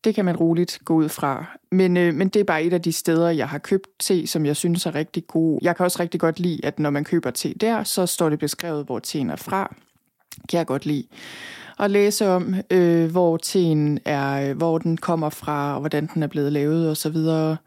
det 0.03 0.15
kan 0.15 0.25
man 0.25 0.35
roligt 0.35 0.79
gå 0.85 0.93
ud 0.93 1.09
fra. 1.09 1.45
Men, 1.71 1.97
øh, 1.97 2.13
men 2.13 2.29
det 2.29 2.39
er 2.39 2.43
bare 2.43 2.63
et 2.63 2.73
af 2.73 2.81
de 2.81 2.91
steder, 2.91 3.29
jeg 3.29 3.49
har 3.49 3.57
købt 3.57 3.87
te, 3.99 4.27
som 4.27 4.45
jeg 4.45 4.55
synes 4.55 4.85
er 4.85 4.95
rigtig 4.95 5.27
god. 5.27 5.59
Jeg 5.61 5.75
kan 5.75 5.83
også 5.83 5.99
rigtig 5.99 6.19
godt 6.19 6.39
lide, 6.39 6.65
at 6.65 6.79
når 6.79 6.89
man 6.89 7.03
køber 7.03 7.31
te 7.31 7.53
der, 7.53 7.83
så 7.83 8.05
står 8.05 8.29
det 8.29 8.39
beskrevet, 8.39 8.85
hvor 8.85 8.99
teen 8.99 9.29
er 9.29 9.35
fra. 9.35 9.75
Kan 10.49 10.57
jeg 10.57 10.65
godt 10.65 10.85
lide 10.85 11.07
at 11.79 11.91
læse 11.91 12.27
om, 12.27 12.55
øh, 12.69 13.11
hvor 13.11 13.37
teen 13.37 13.99
er, 14.05 14.53
hvor 14.53 14.77
den 14.77 14.97
kommer 14.97 15.29
fra, 15.29 15.73
og 15.73 15.79
hvordan 15.79 16.09
den 16.13 16.23
er 16.23 16.27
blevet 16.27 16.51
lavet 16.51 16.89
osv. 16.89 16.95
Så, 16.95 17.09
videre. 17.09 17.57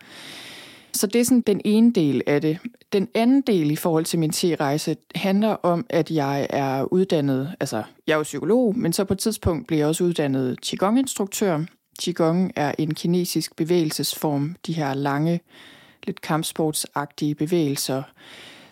så 0.93 1.07
det 1.07 1.21
er 1.21 1.25
sådan 1.25 1.41
den 1.41 1.61
ene 1.65 1.93
del 1.93 2.23
af 2.27 2.41
det. 2.41 2.59
Den 2.93 3.09
anden 3.15 3.41
del 3.41 3.71
i 3.71 3.77
forhold 3.77 4.05
til 4.05 4.19
min 4.19 4.31
te-rejse 4.31 4.97
handler 5.15 5.49
om, 5.49 5.87
at 5.91 6.11
jeg 6.11 6.47
er 6.51 6.93
uddannet, 6.93 7.53
altså 7.61 7.83
jeg 8.07 8.13
er 8.13 8.17
jo 8.17 8.23
psykolog, 8.23 8.79
men 8.79 8.93
så 8.93 9.05
på 9.05 9.15
et 9.15 9.19
tidspunkt 9.19 9.67
blev 9.67 9.79
jeg 9.79 9.87
også 9.87 10.05
uddannet 10.05 10.59
Qigong-instruktør. 10.67 11.65
Qigong 12.03 12.53
er 12.57 12.73
en 12.79 12.95
kinesisk 12.95 13.57
bevægelsesform, 13.57 14.57
de 14.67 14.73
her 14.73 14.95
lange, 14.95 15.41
lidt 16.07 16.21
kampsportsagtige 16.21 17.35
bevægelser, 17.35 18.03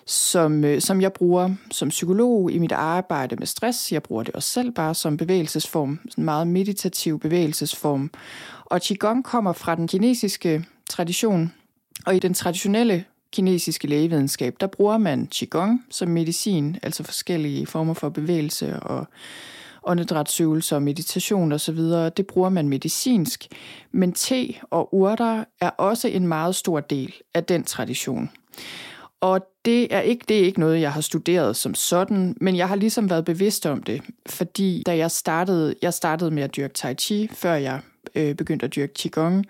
som, 0.06 0.64
øh, 0.64 0.80
som 0.80 1.00
jeg 1.00 1.12
bruger 1.12 1.50
som 1.70 1.88
psykolog 1.88 2.52
i 2.52 2.58
mit 2.58 2.73
arbejde 2.73 3.37
med 3.37 3.46
stress. 3.46 3.92
Jeg 3.92 4.02
bruger 4.02 4.23
det 4.23 4.34
også 4.34 4.49
selv 4.49 4.70
bare 4.70 4.94
som 4.94 5.16
bevægelsesform, 5.16 6.00
en 6.18 6.25
meget 6.25 6.46
meditativ 6.46 7.20
bevægelsesform. 7.20 8.11
Og 8.64 8.80
Qigong 8.82 9.25
kommer 9.25 9.52
fra 9.52 9.75
den 9.75 9.88
kinesiske 9.88 10.64
tradition, 10.90 11.52
og 12.06 12.16
i 12.16 12.18
den 12.18 12.34
traditionelle 12.34 13.04
kinesiske 13.32 13.87
lægevidenskab, 13.88 14.56
der 14.61 14.66
bruger 14.66 14.99
man 14.99 15.28
Qigong 15.32 15.84
som 15.90 16.08
medicin, 16.08 16.76
altså 16.82 17.02
forskellige 17.02 17.66
former 17.66 17.94
for 17.94 18.08
bevægelse 18.08 18.80
og 18.80 19.06
åndedrætsøvelser 19.87 20.76
og 20.76 20.82
meditation 20.82 21.52
osv., 21.52 21.78
det 22.16 22.26
bruger 22.26 22.49
man 22.49 22.68
medicinsk. 22.68 23.46
Men 23.92 24.12
te 24.12 24.54
og 24.70 24.94
urter 24.94 25.44
er 25.61 25.70
også 25.70 26.08
en 26.08 26.26
meget 26.26 26.54
stor 26.54 26.80
del 26.80 27.14
af 27.34 27.44
den 27.44 27.64
tradition. 27.64 28.30
Og 29.25 29.40
det 29.64 29.95
er 29.95 30.00
ikke 30.00 30.25
det 30.28 30.40
er 30.40 30.45
ikke 30.45 30.61
noget, 30.61 30.81
jeg 30.81 30.93
har 30.93 31.00
studeret 31.00 31.57
som 31.57 31.75
sådan, 31.75 32.37
men 32.40 32.57
jeg 32.57 32.69
har 32.69 32.76
ligesom 32.76 33.11
været 33.11 33.25
bevidst 33.25 33.66
om 33.66 33.83
det, 33.83 34.02
fordi 34.26 34.83
da 34.87 34.97
jeg 34.97 35.11
startede, 35.11 35.75
jeg 35.83 35.95
startede 35.95 36.31
med 36.31 36.43
at 36.43 36.57
dyrke 36.57 36.75
tai 36.75 36.95
chi, 36.95 37.28
før 37.33 37.54
jeg 37.54 37.81
øh, 38.14 38.35
begyndte 38.35 38.66
at 38.66 38.75
dyrke 38.75 38.95
qigong, 38.95 39.47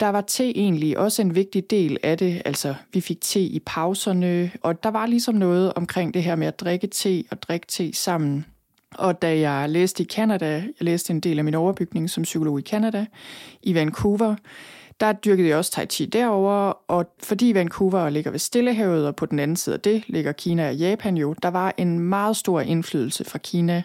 der 0.00 0.08
var 0.08 0.20
te 0.20 0.56
egentlig 0.56 0.98
også 0.98 1.22
en 1.22 1.34
vigtig 1.34 1.70
del 1.70 1.98
af 2.02 2.18
det. 2.18 2.42
Altså, 2.44 2.74
vi 2.92 3.00
fik 3.00 3.20
te 3.20 3.40
i 3.40 3.60
pauserne, 3.66 4.50
og 4.62 4.82
der 4.82 4.90
var 4.90 5.06
ligesom 5.06 5.34
noget 5.34 5.72
omkring 5.74 6.14
det 6.14 6.22
her 6.22 6.36
med 6.36 6.46
at 6.46 6.60
drikke 6.60 6.86
te 6.86 7.24
og 7.30 7.42
drikke 7.42 7.66
te 7.66 7.92
sammen. 7.92 8.46
Og 8.94 9.22
da 9.22 9.38
jeg 9.38 9.70
læste 9.70 10.02
i 10.02 10.06
Canada, 10.06 10.46
jeg 10.46 10.64
læste 10.80 11.12
en 11.12 11.20
del 11.20 11.38
af 11.38 11.44
min 11.44 11.54
overbygning 11.54 12.10
som 12.10 12.22
psykolog 12.22 12.58
i 12.58 12.62
Canada, 12.62 13.06
i 13.62 13.74
Vancouver, 13.74 14.34
der 15.00 15.12
dyrkede 15.12 15.48
jeg 15.48 15.56
også 15.56 15.70
tai 15.70 15.86
chi 15.86 16.06
derover, 16.06 16.72
og 16.88 17.14
fordi 17.22 17.54
Vancouver 17.54 18.08
ligger 18.10 18.30
ved 18.30 18.38
Stillehavet, 18.38 19.06
og 19.06 19.16
på 19.16 19.26
den 19.26 19.38
anden 19.38 19.56
side 19.56 19.74
af 19.74 19.80
det 19.80 20.04
ligger 20.08 20.32
Kina 20.32 20.68
og 20.68 20.76
Japan 20.76 21.16
jo, 21.16 21.34
der 21.42 21.48
var 21.48 21.74
en 21.76 21.98
meget 21.98 22.36
stor 22.36 22.60
indflydelse 22.60 23.24
fra 23.24 23.38
Kina 23.38 23.82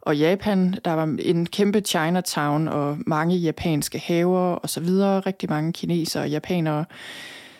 og 0.00 0.16
Japan. 0.16 0.74
Der 0.84 0.92
var 0.92 1.16
en 1.18 1.46
kæmpe 1.46 1.80
Chinatown 1.80 2.68
og 2.68 2.98
mange 3.06 3.36
japanske 3.36 3.98
haver 3.98 4.54
og 4.54 4.70
så 4.70 4.80
videre, 4.80 5.20
rigtig 5.20 5.50
mange 5.50 5.72
kinesere 5.72 6.22
og 6.22 6.30
japanere. 6.30 6.84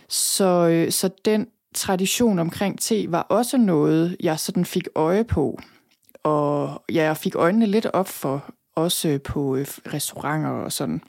Så, 0.09 0.69
øh, 0.69 0.93
så 0.93 1.11
den 1.25 1.47
tradition 1.75 2.39
omkring 2.39 2.81
te 2.81 3.13
var 3.13 3.23
også 3.23 3.57
noget, 3.57 4.17
jeg 4.21 4.39
sådan 4.39 4.65
fik 4.65 4.89
øje 4.95 5.25
på. 5.25 5.61
Og 6.23 6.83
ja, 6.93 7.03
jeg 7.03 7.17
fik 7.17 7.35
øjnene 7.37 7.67
lidt 7.67 7.87
op 7.87 8.09
for, 8.09 8.45
også 8.77 9.19
på 9.25 9.57
øh, 9.57 9.67
restauranter 9.95 10.51
og 10.51 10.73
sådan 10.73 11.03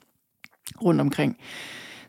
rundt 0.84 1.02
omkring. 1.02 1.38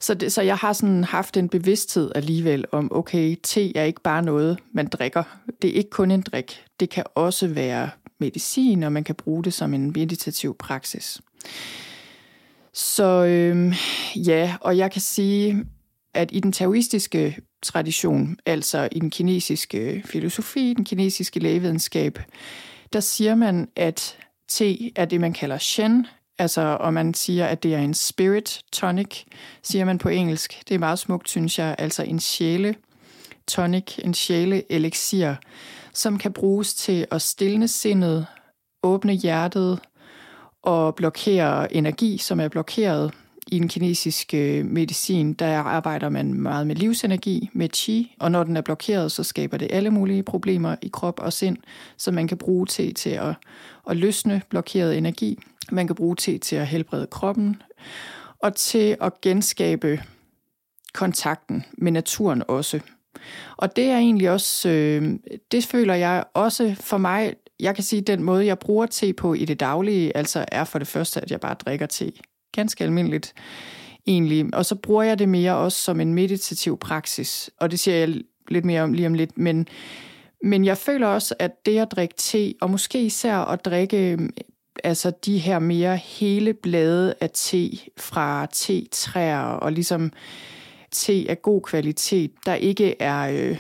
Så, 0.01 0.15
det, 0.15 0.33
så 0.33 0.43
jeg 0.43 0.57
har 0.57 0.73
sådan 0.73 1.05
haft 1.05 1.37
en 1.37 1.49
bevidsthed 1.49 2.13
alligevel 2.15 2.65
om, 2.73 2.89
okay, 2.95 3.37
te 3.43 3.77
er 3.77 3.85
ikke 3.85 4.01
bare 4.01 4.23
noget, 4.23 4.59
man 4.73 4.87
drikker. 4.87 5.23
Det 5.63 5.71
er 5.71 5.75
ikke 5.75 5.91
kun 5.91 6.11
en 6.11 6.23
drik. 6.23 6.65
Det 6.81 6.91
kan 6.91 7.05
også 7.15 7.47
være 7.49 7.91
medicin, 8.19 8.83
og 8.83 8.93
man 8.93 9.05
kan 9.05 9.15
bruge 9.15 9.45
det 9.45 9.53
som 9.53 9.75
en 9.75 9.93
meditativ 9.97 10.57
praksis. 10.57 11.21
Så 12.73 13.25
øhm, 13.25 13.73
ja, 14.17 14.57
og 14.61 14.77
jeg 14.77 14.93
kan 14.93 15.01
sige, 15.01 15.65
at 16.15 16.29
i 16.33 16.41
den 16.41 16.53
taoistiske 16.53 17.39
tradition, 17.63 18.37
altså 18.47 18.89
i 18.93 18.99
den 18.99 19.11
kinesiske 19.11 20.03
filosofi, 20.07 20.75
den 20.77 20.85
kinesiske 20.85 21.41
lægevidenskab, 21.41 22.19
der 22.93 23.01
siger 23.01 23.35
man, 23.35 23.69
at 23.77 24.17
te 24.49 24.99
er 24.99 25.05
det, 25.05 25.21
man 25.21 25.33
kalder 25.33 25.59
shen, 25.59 26.07
Altså, 26.41 26.77
og 26.81 26.95
man 26.95 27.15
siger, 27.15 27.47
at 27.47 27.63
det 27.63 27.75
er 27.75 27.79
en 27.79 27.95
spirit 27.95 28.63
tonic, 28.73 29.25
siger 29.63 29.85
man 29.85 29.99
på 29.99 30.09
engelsk. 30.09 30.63
Det 30.69 30.75
er 30.75 30.79
meget 30.79 30.99
smukt, 30.99 31.29
synes 31.29 31.59
jeg. 31.59 31.75
Altså 31.79 32.03
en 32.03 32.21
sjæle 32.21 32.75
tonic, 33.47 33.99
en 34.05 34.15
sjæle 34.15 34.73
elixir, 34.73 35.35
som 35.93 36.19
kan 36.19 36.33
bruges 36.33 36.75
til 36.75 37.07
at 37.11 37.23
stille 37.23 37.69
sindet, 37.69 38.27
åbne 38.83 39.13
hjertet 39.13 39.79
og 40.63 40.95
blokere 40.95 41.75
energi, 41.75 42.19
som 42.19 42.41
er 42.41 42.49
blokeret. 42.49 43.15
I 43.47 43.59
den 43.59 43.69
kinesiske 43.69 44.59
øh, 44.59 44.67
medicin, 44.67 45.33
der 45.33 45.59
arbejder 45.59 46.09
man 46.09 46.35
meget 46.35 46.67
med 46.67 46.77
livsenergi, 46.77 47.51
med 47.53 47.69
chi, 47.75 48.17
og 48.21 48.31
når 48.31 48.45
den 48.45 48.57
er 48.57 48.61
blokeret, 48.61 49.13
så 49.13 49.23
skaber 49.25 49.57
det 49.57 49.69
alle 49.71 49.91
mulige 49.91 50.23
problemer 50.23 50.77
i 50.83 50.89
krop 50.89 51.21
og 51.21 51.33
sind, 51.33 51.57
som 51.97 52.15
man 52.15 52.29
kan 52.29 52.39
bruge 52.39 52.67
til, 52.67 52.95
til 52.95 53.11
at, 53.11 53.35
at 53.91 53.97
løsne 53.97 54.43
blokeret 54.51 54.99
energi. 54.99 55.39
Man 55.73 55.87
kan 55.87 55.97
bruge 55.97 56.17
te 56.17 56.39
til 56.39 56.57
at 56.57 56.67
helbrede 56.67 57.07
kroppen, 57.07 57.63
og 58.39 58.55
til 58.55 58.97
at 59.01 59.21
genskabe 59.21 60.03
kontakten 60.95 61.65
med 61.79 61.93
naturen 61.93 62.43
også. 62.49 62.81
Og 63.57 63.77
det 63.77 63.85
er 63.85 63.97
egentlig 63.97 64.31
også, 64.31 64.69
øh, 64.69 65.19
det 65.53 65.65
føler 65.65 65.95
jeg 65.95 66.25
også 66.35 66.77
for 66.81 66.99
mig, 66.99 67.35
jeg 67.61 67.75
kan 67.75 67.85
sige, 67.85 68.01
at 68.01 68.07
den 68.07 68.23
måde, 68.23 68.47
jeg 68.47 68.59
bruger 68.59 68.87
te 68.87 69.13
på 69.13 69.35
i 69.35 69.45
det 69.45 69.61
daglige, 69.61 70.17
altså 70.17 70.45
er 70.53 70.65
for 70.65 70.79
det 70.79 70.89
første, 70.89 71.21
at 71.21 71.31
jeg 71.31 71.41
bare 71.41 71.55
drikker 71.55 71.87
te. 71.87 72.13
Ganske 72.53 72.85
almindeligt 72.85 73.35
egentlig. 74.07 74.47
Og 74.53 74.67
så 74.67 74.75
bruger 74.75 75.03
jeg 75.03 75.19
det 75.19 75.29
mere 75.29 75.57
også 75.57 75.79
som 75.79 76.01
en 76.01 76.15
meditativ 76.15 76.79
praksis. 76.79 77.51
Og 77.61 77.71
det 77.71 77.79
siger 77.81 77.97
jeg 77.97 78.15
lidt 78.49 78.65
mere 78.65 78.83
om 78.83 78.93
lige 78.93 79.07
om 79.07 79.15
lidt. 79.15 79.39
Men, 79.39 79.69
men 80.45 80.65
jeg 80.65 80.79
føler 80.79 81.07
også, 81.07 81.35
at 81.39 81.67
det 81.67 81.79
at 81.79 81.91
drikke 81.91 82.15
te, 82.17 82.55
og 82.61 82.71
måske 82.71 83.03
især 83.03 83.37
at 83.37 83.65
drikke 83.65 84.19
altså 84.85 85.13
de 85.25 85.39
her 85.39 85.59
mere 85.59 85.97
hele 85.97 86.55
blade 86.55 87.15
af 87.21 87.31
te 87.31 87.71
fra 87.97 88.47
te-træer, 88.53 89.41
og 89.41 89.73
ligesom 89.73 90.13
te 90.91 91.27
af 91.29 91.43
god 91.43 91.63
kvalitet, 91.63 92.31
der 92.47 92.55
ikke 92.55 93.03
er, 93.03 93.21
øh, 93.21 93.59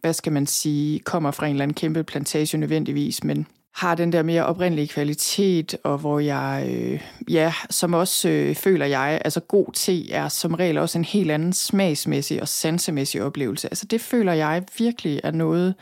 hvad 0.00 0.12
skal 0.12 0.32
man 0.32 0.46
sige, 0.46 0.98
kommer 0.98 1.30
fra 1.30 1.46
en 1.46 1.52
eller 1.52 1.62
anden 1.62 1.74
kæmpe 1.74 2.04
plantage 2.04 2.58
nødvendigvis, 2.58 3.24
men 3.24 3.46
har 3.78 3.94
den 3.94 4.12
der 4.12 4.22
mere 4.22 4.46
oprindelige 4.46 4.88
kvalitet, 4.88 5.76
og 5.84 5.98
hvor 5.98 6.18
jeg, 6.18 6.66
øh, 6.70 7.00
ja, 7.28 7.52
som 7.70 7.94
også 7.94 8.28
øh, 8.28 8.54
føler 8.54 8.86
jeg, 8.86 9.20
altså 9.24 9.40
god 9.40 9.72
te 9.72 10.12
er 10.12 10.28
som 10.28 10.54
regel 10.54 10.78
også 10.78 10.98
en 10.98 11.04
helt 11.04 11.30
anden 11.30 11.52
smagsmæssig 11.52 12.42
og 12.42 12.48
sansemæssig 12.48 13.22
oplevelse. 13.22 13.68
Altså 13.68 13.86
det 13.86 14.00
føler 14.00 14.32
jeg 14.32 14.62
virkelig 14.78 15.20
er 15.24 15.30
noget, 15.30 15.74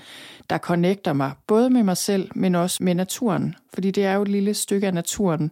der 0.50 0.58
connecter 0.58 1.12
mig, 1.12 1.32
både 1.46 1.70
med 1.70 1.82
mig 1.82 1.96
selv, 1.96 2.30
men 2.34 2.54
også 2.54 2.84
med 2.84 2.94
naturen. 2.94 3.54
Fordi 3.74 3.90
det 3.90 4.04
er 4.04 4.14
jo 4.14 4.22
et 4.22 4.28
lille 4.28 4.54
stykke 4.54 4.86
af 4.86 4.94
naturen, 4.94 5.50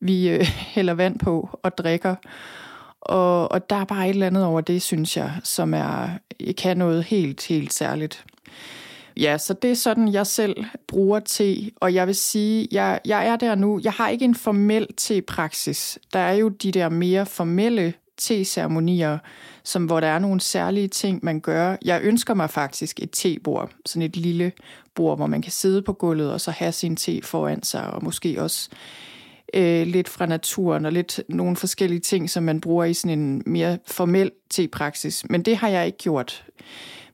vi 0.00 0.28
øh, 0.28 0.40
hælder 0.74 0.94
vand 0.94 1.18
på 1.18 1.58
og 1.62 1.78
drikker. 1.78 2.14
Og, 3.00 3.52
og 3.52 3.70
der 3.70 3.76
er 3.76 3.84
bare 3.84 4.04
et 4.04 4.10
eller 4.10 4.26
andet 4.26 4.44
over 4.44 4.60
det, 4.60 4.82
synes 4.82 5.16
jeg, 5.16 5.32
som 5.44 5.74
er, 5.74 6.08
kan 6.58 6.76
noget 6.76 7.04
helt, 7.04 7.46
helt 7.46 7.72
særligt. 7.72 8.24
Ja, 9.18 9.38
så 9.38 9.54
det 9.54 9.70
er 9.70 9.74
sådan, 9.74 10.12
jeg 10.12 10.26
selv 10.26 10.64
bruger 10.86 11.20
te, 11.20 11.70
og 11.76 11.94
jeg 11.94 12.06
vil 12.06 12.14
sige, 12.14 12.68
jeg, 12.72 13.00
jeg 13.04 13.28
er 13.28 13.36
der 13.36 13.54
nu. 13.54 13.80
Jeg 13.84 13.92
har 13.92 14.08
ikke 14.08 14.24
en 14.24 14.34
formel 14.34 14.86
te-praksis. 14.96 15.98
Der 16.12 16.18
er 16.18 16.32
jo 16.32 16.48
de 16.48 16.72
der 16.72 16.88
mere 16.88 17.26
formelle 17.26 17.94
te-ceremonier, 18.16 19.18
som, 19.64 19.84
hvor 19.84 20.00
der 20.00 20.06
er 20.06 20.18
nogle 20.18 20.40
særlige 20.40 20.88
ting, 20.88 21.20
man 21.22 21.40
gør. 21.40 21.76
Jeg 21.84 22.00
ønsker 22.02 22.34
mig 22.34 22.50
faktisk 22.50 23.00
et 23.02 23.10
tebord, 23.12 23.70
sådan 23.86 24.02
et 24.02 24.16
lille 24.16 24.52
bord, 24.94 25.18
hvor 25.18 25.26
man 25.26 25.42
kan 25.42 25.52
sidde 25.52 25.82
på 25.82 25.92
gulvet 25.92 26.32
og 26.32 26.40
så 26.40 26.50
have 26.50 26.72
sin 26.72 26.96
te 26.96 27.20
foran 27.22 27.62
sig, 27.62 27.90
og 27.90 28.04
måske 28.04 28.42
også 28.42 28.68
øh, 29.54 29.86
lidt 29.86 30.08
fra 30.08 30.26
naturen 30.26 30.84
og 30.84 30.92
lidt 30.92 31.20
nogle 31.28 31.56
forskellige 31.56 32.00
ting, 32.00 32.30
som 32.30 32.42
man 32.42 32.60
bruger 32.60 32.84
i 32.84 32.94
sådan 32.94 33.18
en 33.18 33.42
mere 33.46 33.78
formel 33.86 34.30
te-praksis. 34.50 35.24
Men 35.30 35.42
det 35.42 35.56
har 35.56 35.68
jeg 35.68 35.86
ikke 35.86 35.98
gjort. 35.98 36.44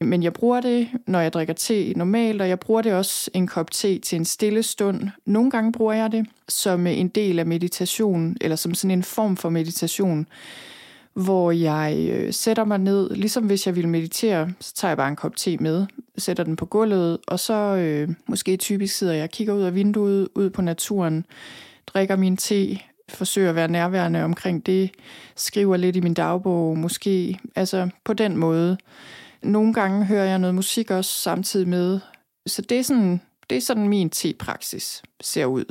Men 0.05 0.23
jeg 0.23 0.33
bruger 0.33 0.61
det, 0.61 0.89
når 1.07 1.21
jeg 1.21 1.33
drikker 1.33 1.55
te 1.55 1.93
normalt, 1.97 2.43
og 2.43 2.49
jeg 2.49 2.61
bruger 2.61 2.83
det 2.83 2.93
også 2.93 3.31
en 3.35 3.47
kop 3.47 3.71
te 3.71 3.99
til 3.99 4.17
en 4.17 4.25
stille 4.25 4.63
stund. 4.63 5.09
Nogle 5.27 5.51
gange 5.51 5.73
bruger 5.73 5.93
jeg 5.93 6.13
det 6.13 6.27
som 6.49 6.87
en 6.87 7.09
del 7.09 7.39
af 7.39 7.47
meditation, 7.47 8.37
eller 8.41 8.57
som 8.57 8.75
sådan 8.75 8.91
en 8.91 9.03
form 9.03 9.37
for 9.37 9.49
meditation, 9.49 10.27
hvor 11.15 11.51
jeg 11.51 12.09
øh, 12.11 12.33
sætter 12.33 12.65
mig 12.65 12.79
ned, 12.79 13.11
ligesom 13.11 13.45
hvis 13.45 13.67
jeg 13.67 13.77
vil 13.77 13.89
meditere, 13.89 14.53
så 14.61 14.75
tager 14.75 14.91
jeg 14.91 14.97
bare 14.97 15.09
en 15.09 15.17
kop 15.17 15.37
te 15.37 15.57
med, 15.57 15.87
sætter 16.19 16.45
den 16.45 16.57
på 16.57 16.67
gulvet, 16.67 17.19
og 17.27 17.41
så 17.41 17.55
øh, 17.55 18.09
måske 18.27 18.57
typisk 18.57 18.97
sidder 18.97 19.13
jeg 19.13 19.23
og 19.23 19.31
kigger 19.31 19.55
ud 19.55 19.63
af 19.63 19.75
vinduet, 19.75 20.29
ud 20.35 20.51
på 20.51 20.63
naturen, 20.63 21.27
drikker 21.87 22.17
min 22.17 22.37
te, 22.37 22.79
forsøger 23.09 23.51
at 23.51 23.55
være 23.55 23.69
nærværende 23.69 24.25
omkring 24.25 24.67
det, 24.67 24.91
skriver 25.37 25.77
lidt 25.77 25.97
i 25.97 26.01
min 26.01 26.15
dagbog 26.15 26.79
måske, 26.79 27.39
altså 27.57 27.89
på 28.05 28.13
den 28.13 28.37
måde. 28.37 28.77
Nogle 29.45 29.75
gange 29.75 30.05
hører 30.05 30.25
jeg 30.25 30.39
noget 30.39 30.55
musik 30.55 30.91
også 30.91 31.11
samtidig 31.11 31.69
med. 31.69 32.01
Så 32.47 32.63
det 32.63 32.79
er 32.79 32.83
sådan, 32.83 33.21
det 33.51 33.57
er 33.57 33.61
sådan 33.61 33.89
min 33.89 34.11
te-praksis 34.11 35.03
ser 35.21 35.45
ud. 35.45 35.65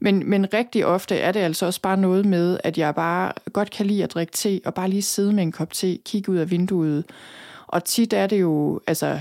Men, 0.00 0.30
men 0.30 0.54
rigtig 0.54 0.86
ofte 0.86 1.16
er 1.16 1.32
det 1.32 1.40
altså 1.40 1.66
også 1.66 1.80
bare 1.80 1.96
noget 1.96 2.26
med, 2.26 2.58
at 2.64 2.78
jeg 2.78 2.94
bare 2.94 3.32
godt 3.52 3.70
kan 3.70 3.86
lide 3.86 4.04
at 4.04 4.14
drikke 4.14 4.32
te, 4.32 4.60
og 4.64 4.74
bare 4.74 4.88
lige 4.88 5.02
sidde 5.02 5.32
med 5.32 5.42
en 5.42 5.52
kop 5.52 5.72
te, 5.72 5.98
kigge 6.04 6.32
ud 6.32 6.36
af 6.36 6.50
vinduet. 6.50 7.04
Og 7.66 7.84
tit 7.84 8.12
er 8.12 8.26
det 8.26 8.40
jo, 8.40 8.80
altså 8.86 9.20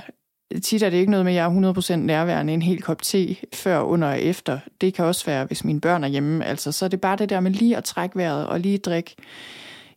tit 0.63 0.84
er 0.84 0.89
det 0.89 0.98
ikke 0.98 1.12
noget 1.12 1.25
med, 1.25 1.34
at 1.34 1.38
jeg 1.38 1.46
er 1.46 1.74
100% 1.74 1.96
nærværende 1.96 2.54
en 2.54 2.62
hel 2.62 2.82
kop 2.82 3.01
te 3.01 3.36
før, 3.54 3.80
under 3.80 4.08
og 4.08 4.22
efter. 4.22 4.60
Det 4.82 4.94
kan 4.94 5.06
også 5.06 5.25
være, 5.25 5.46
hvis 5.46 5.63
mine 5.63 5.82
børn 5.82 6.04
er 6.04 6.08
hjemme. 6.08 6.46
Altså, 6.46 6.72
så 6.72 6.86
er 6.86 6.89
det 6.89 7.01
bare 7.01 7.18
det 7.18 7.30
der 7.30 7.39
med 7.39 7.51
lige 7.51 7.77
at 7.77 7.84
trække 7.84 8.18
vejret 8.18 8.48
og 8.48 8.60
lige 8.60 8.77
drikke 8.77 9.16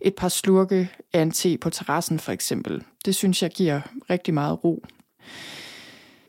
et 0.01 0.15
par 0.15 0.29
slurke 0.29 0.91
af 1.13 1.23
en 1.23 1.31
te 1.31 1.59
på 1.59 1.71
terrassen 1.71 2.19
for 2.19 2.33
eksempel. 2.33 2.83
Det 3.05 3.15
synes 3.15 3.43
jeg 3.43 3.51
giver 3.51 3.81
rigtig 4.11 4.35
meget 4.35 4.65
ro. 4.65 4.85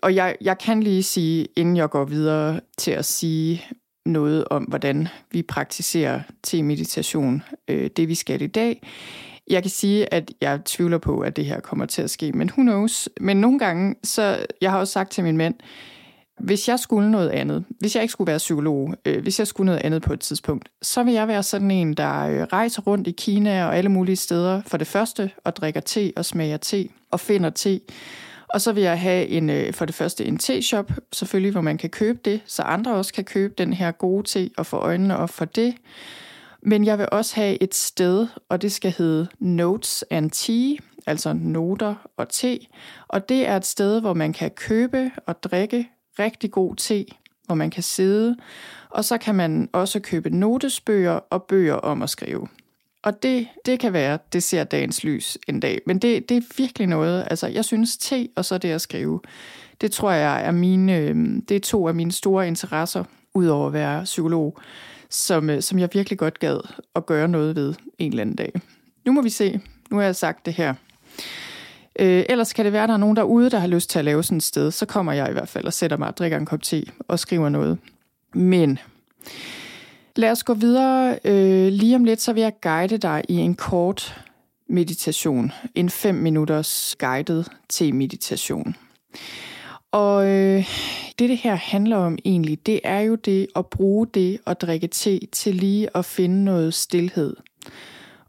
Og 0.01 0.15
jeg, 0.15 0.35
jeg 0.41 0.57
kan 0.57 0.83
lige 0.83 1.03
sige, 1.03 1.47
inden 1.55 1.77
jeg 1.77 1.89
går 1.89 2.05
videre 2.05 2.59
til 2.77 2.91
at 2.91 3.05
sige 3.05 3.63
noget 4.05 4.45
om, 4.49 4.63
hvordan 4.63 5.07
vi 5.31 5.41
praktiserer 5.41 6.21
te-meditation, 6.43 7.43
øh, 7.67 7.89
det 7.95 8.07
vi 8.07 8.15
skal 8.15 8.41
i 8.41 8.47
dag. 8.47 8.87
Jeg 9.47 9.63
kan 9.63 9.69
sige, 9.69 10.13
at 10.13 10.31
jeg 10.41 10.59
tvivler 10.65 10.97
på, 10.97 11.19
at 11.19 11.35
det 11.35 11.45
her 11.45 11.59
kommer 11.59 11.85
til 11.85 12.01
at 12.01 12.09
ske, 12.09 12.31
men 12.31 12.49
who 12.49 12.61
knows. 12.61 13.09
Men 13.19 13.37
nogle 13.37 13.59
gange, 13.59 13.95
så 14.03 14.45
jeg 14.61 14.71
har 14.71 14.79
også 14.79 14.93
sagt 14.93 15.11
til 15.11 15.23
min 15.23 15.37
mand, 15.37 15.55
hvis 16.43 16.69
jeg 16.69 16.79
skulle 16.79 17.11
noget 17.11 17.29
andet, 17.29 17.65
hvis 17.79 17.95
jeg 17.95 18.03
ikke 18.03 18.11
skulle 18.11 18.27
være 18.27 18.37
psykolog, 18.37 18.93
øh, 19.05 19.21
hvis 19.21 19.39
jeg 19.39 19.47
skulle 19.47 19.65
noget 19.65 19.81
andet 19.83 20.01
på 20.01 20.13
et 20.13 20.19
tidspunkt, 20.19 20.69
så 20.81 21.03
vil 21.03 21.13
jeg 21.13 21.27
være 21.27 21.43
sådan 21.43 21.71
en, 21.71 21.93
der 21.93 22.19
øh, 22.19 22.41
rejser 22.41 22.81
rundt 22.81 23.07
i 23.07 23.11
Kina 23.11 23.65
og 23.65 23.77
alle 23.77 23.89
mulige 23.89 24.15
steder 24.15 24.61
for 24.67 24.77
det 24.77 24.87
første, 24.87 25.31
og 25.43 25.55
drikker 25.55 25.81
te 25.81 26.13
og 26.15 26.25
smager 26.25 26.57
te 26.57 26.89
og 27.11 27.19
finder 27.19 27.49
te. 27.49 27.79
Og 28.49 28.61
så 28.61 28.71
vil 28.71 28.83
jeg 28.83 28.99
have 28.99 29.27
en, 29.27 29.49
øh, 29.49 29.73
for 29.73 29.85
det 29.85 29.95
første 29.95 30.25
en 30.25 30.37
te-shop, 30.37 30.91
selvfølgelig, 31.13 31.51
hvor 31.51 31.61
man 31.61 31.77
kan 31.77 31.89
købe 31.89 32.19
det, 32.25 32.41
så 32.45 32.61
andre 32.61 32.93
også 32.95 33.13
kan 33.13 33.23
købe 33.23 33.53
den 33.57 33.73
her 33.73 33.91
gode 33.91 34.27
te 34.27 34.49
og 34.57 34.65
få 34.65 34.77
øjnene 34.77 35.17
op 35.17 35.29
for 35.29 35.45
det. 35.45 35.75
Men 36.63 36.85
jeg 36.85 36.97
vil 36.97 37.07
også 37.11 37.35
have 37.35 37.63
et 37.63 37.75
sted, 37.75 38.27
og 38.49 38.61
det 38.61 38.71
skal 38.71 38.93
hedde 38.97 39.27
Notes 39.39 40.03
and 40.09 40.31
Tea, 40.31 40.75
altså 41.07 41.33
noter 41.33 41.95
og 42.17 42.29
te. 42.29 42.59
Og 43.07 43.29
det 43.29 43.47
er 43.47 43.55
et 43.55 43.65
sted, 43.65 44.01
hvor 44.01 44.13
man 44.13 44.33
kan 44.33 44.51
købe 44.51 45.11
og 45.27 45.43
drikke 45.43 45.89
rigtig 46.19 46.51
god 46.51 46.75
te, 46.75 47.05
hvor 47.45 47.55
man 47.55 47.69
kan 47.69 47.83
sidde, 47.83 48.37
og 48.89 49.05
så 49.05 49.17
kan 49.17 49.35
man 49.35 49.69
også 49.71 49.99
købe 49.99 50.29
notesbøger 50.29 51.11
og 51.11 51.43
bøger 51.43 51.75
om 51.75 52.01
at 52.01 52.09
skrive. 52.09 52.47
Og 53.03 53.23
det, 53.23 53.47
det 53.65 53.79
kan 53.79 53.93
være, 53.93 54.19
det 54.33 54.43
ser 54.43 54.63
dagens 54.63 55.03
lys 55.03 55.37
en 55.47 55.59
dag. 55.59 55.79
Men 55.85 55.99
det, 55.99 56.29
det 56.29 56.37
er 56.37 56.41
virkelig 56.57 56.87
noget, 56.87 57.27
altså 57.29 57.47
jeg 57.47 57.65
synes 57.65 57.97
te 57.97 58.27
og 58.35 58.45
så 58.45 58.57
det 58.57 58.71
at 58.71 58.81
skrive, 58.81 59.19
det 59.81 59.91
tror 59.91 60.11
jeg 60.11 60.45
er 60.45 60.51
mine, 60.51 60.97
øhm, 60.97 61.45
det 61.45 61.55
er 61.55 61.59
to 61.59 61.87
af 61.87 61.95
mine 61.95 62.11
store 62.11 62.47
interesser, 62.47 63.03
udover 63.33 63.67
at 63.67 63.73
være 63.73 64.03
psykolog, 64.03 64.59
som, 65.09 65.49
øh, 65.49 65.61
som 65.61 65.79
jeg 65.79 65.89
virkelig 65.93 66.19
godt 66.19 66.39
gad 66.39 66.59
at 66.95 67.05
gøre 67.05 67.27
noget 67.27 67.55
ved 67.55 67.73
en 67.97 68.11
eller 68.11 68.21
anden 68.21 68.35
dag. 68.35 68.51
Nu 69.05 69.11
må 69.11 69.21
vi 69.21 69.29
se. 69.29 69.59
Nu 69.91 69.97
har 69.97 70.03
jeg 70.03 70.15
sagt 70.15 70.45
det 70.45 70.53
her. 70.53 70.73
Øh, 71.99 72.23
ellers 72.29 72.53
kan 72.53 72.65
det 72.65 72.73
være, 72.73 72.83
at 72.83 72.89
der 72.89 72.93
er 72.93 72.99
nogen 72.99 73.15
derude, 73.15 73.49
der 73.49 73.59
har 73.59 73.67
lyst 73.67 73.89
til 73.89 73.99
at 73.99 74.05
lave 74.05 74.23
sådan 74.23 74.37
et 74.37 74.43
sted. 74.43 74.71
Så 74.71 74.85
kommer 74.85 75.13
jeg 75.13 75.29
i 75.29 75.33
hvert 75.33 75.49
fald 75.49 75.65
og 75.65 75.73
sætter 75.73 75.97
mig 75.97 76.07
og 76.07 76.17
drikker 76.17 76.37
en 76.37 76.45
kop 76.45 76.61
te 76.61 76.83
og 77.07 77.19
skriver 77.19 77.49
noget. 77.49 77.77
Men 78.33 78.79
lad 80.15 80.31
os 80.31 80.43
gå 80.43 80.53
videre. 80.53 81.19
Øh, 81.25 81.67
lige 81.67 81.95
om 81.95 82.03
lidt, 82.03 82.21
så 82.21 82.33
vil 82.33 82.41
jeg 82.41 82.53
guide 82.61 82.97
dig 82.97 83.23
i 83.29 83.35
en 83.35 83.55
kort 83.55 84.21
meditation. 84.67 85.51
En 85.75 85.89
5 85.89 86.15
minutters 86.15 86.95
guided 86.99 87.43
til 87.69 87.95
meditation. 87.95 88.75
Og 89.91 90.27
øh, 90.27 90.65
det, 91.19 91.29
det 91.29 91.37
her 91.37 91.55
handler 91.55 91.97
om 91.97 92.17
egentlig, 92.25 92.65
det 92.65 92.79
er 92.83 92.99
jo 92.99 93.15
det 93.15 93.47
at 93.55 93.65
bruge 93.65 94.07
det 94.13 94.39
at 94.45 94.61
drikke 94.61 94.87
te 94.87 95.19
til 95.31 95.55
lige 95.55 95.97
at 95.97 96.05
finde 96.05 96.43
noget 96.43 96.73
stillhed 96.73 97.35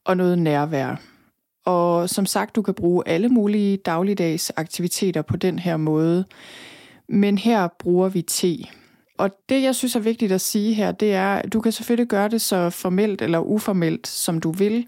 og 0.05 0.17
noget 0.17 0.39
nærvær. 0.39 1.12
Og 1.65 2.11
som 2.11 2.27
sagt, 2.27 2.57
du 2.57 2.63
kan 2.63 2.75
bruge 2.75 3.03
alle 3.07 3.29
mulige 3.29 3.77
dagligdags 3.77 4.53
aktiviteter 4.57 5.23
på 5.23 5.37
den 5.37 5.59
her 5.59 5.77
måde. 5.77 6.25
Men 7.09 7.39
her 7.39 7.69
bruger 7.79 8.09
vi 8.09 8.23
te. 8.23 8.59
Og 9.19 9.31
det, 9.49 9.63
jeg 9.63 9.75
synes 9.75 9.97
er 9.97 10.01
vigtigt 10.01 10.33
at 10.33 10.41
sige 10.41 10.75
her, 10.75 10.93
det 10.93 11.15
er, 11.15 11.35
at 11.35 11.53
du 11.53 11.61
kan 11.61 11.73
selvfølgelig 11.73 12.09
gøre 12.09 12.29
det 12.29 12.41
så 12.41 12.71
formelt 12.71 13.23
eller 13.23 13.39
uformelt, 13.39 14.07
som 14.07 14.41
du 14.41 14.51
vil. 14.51 14.87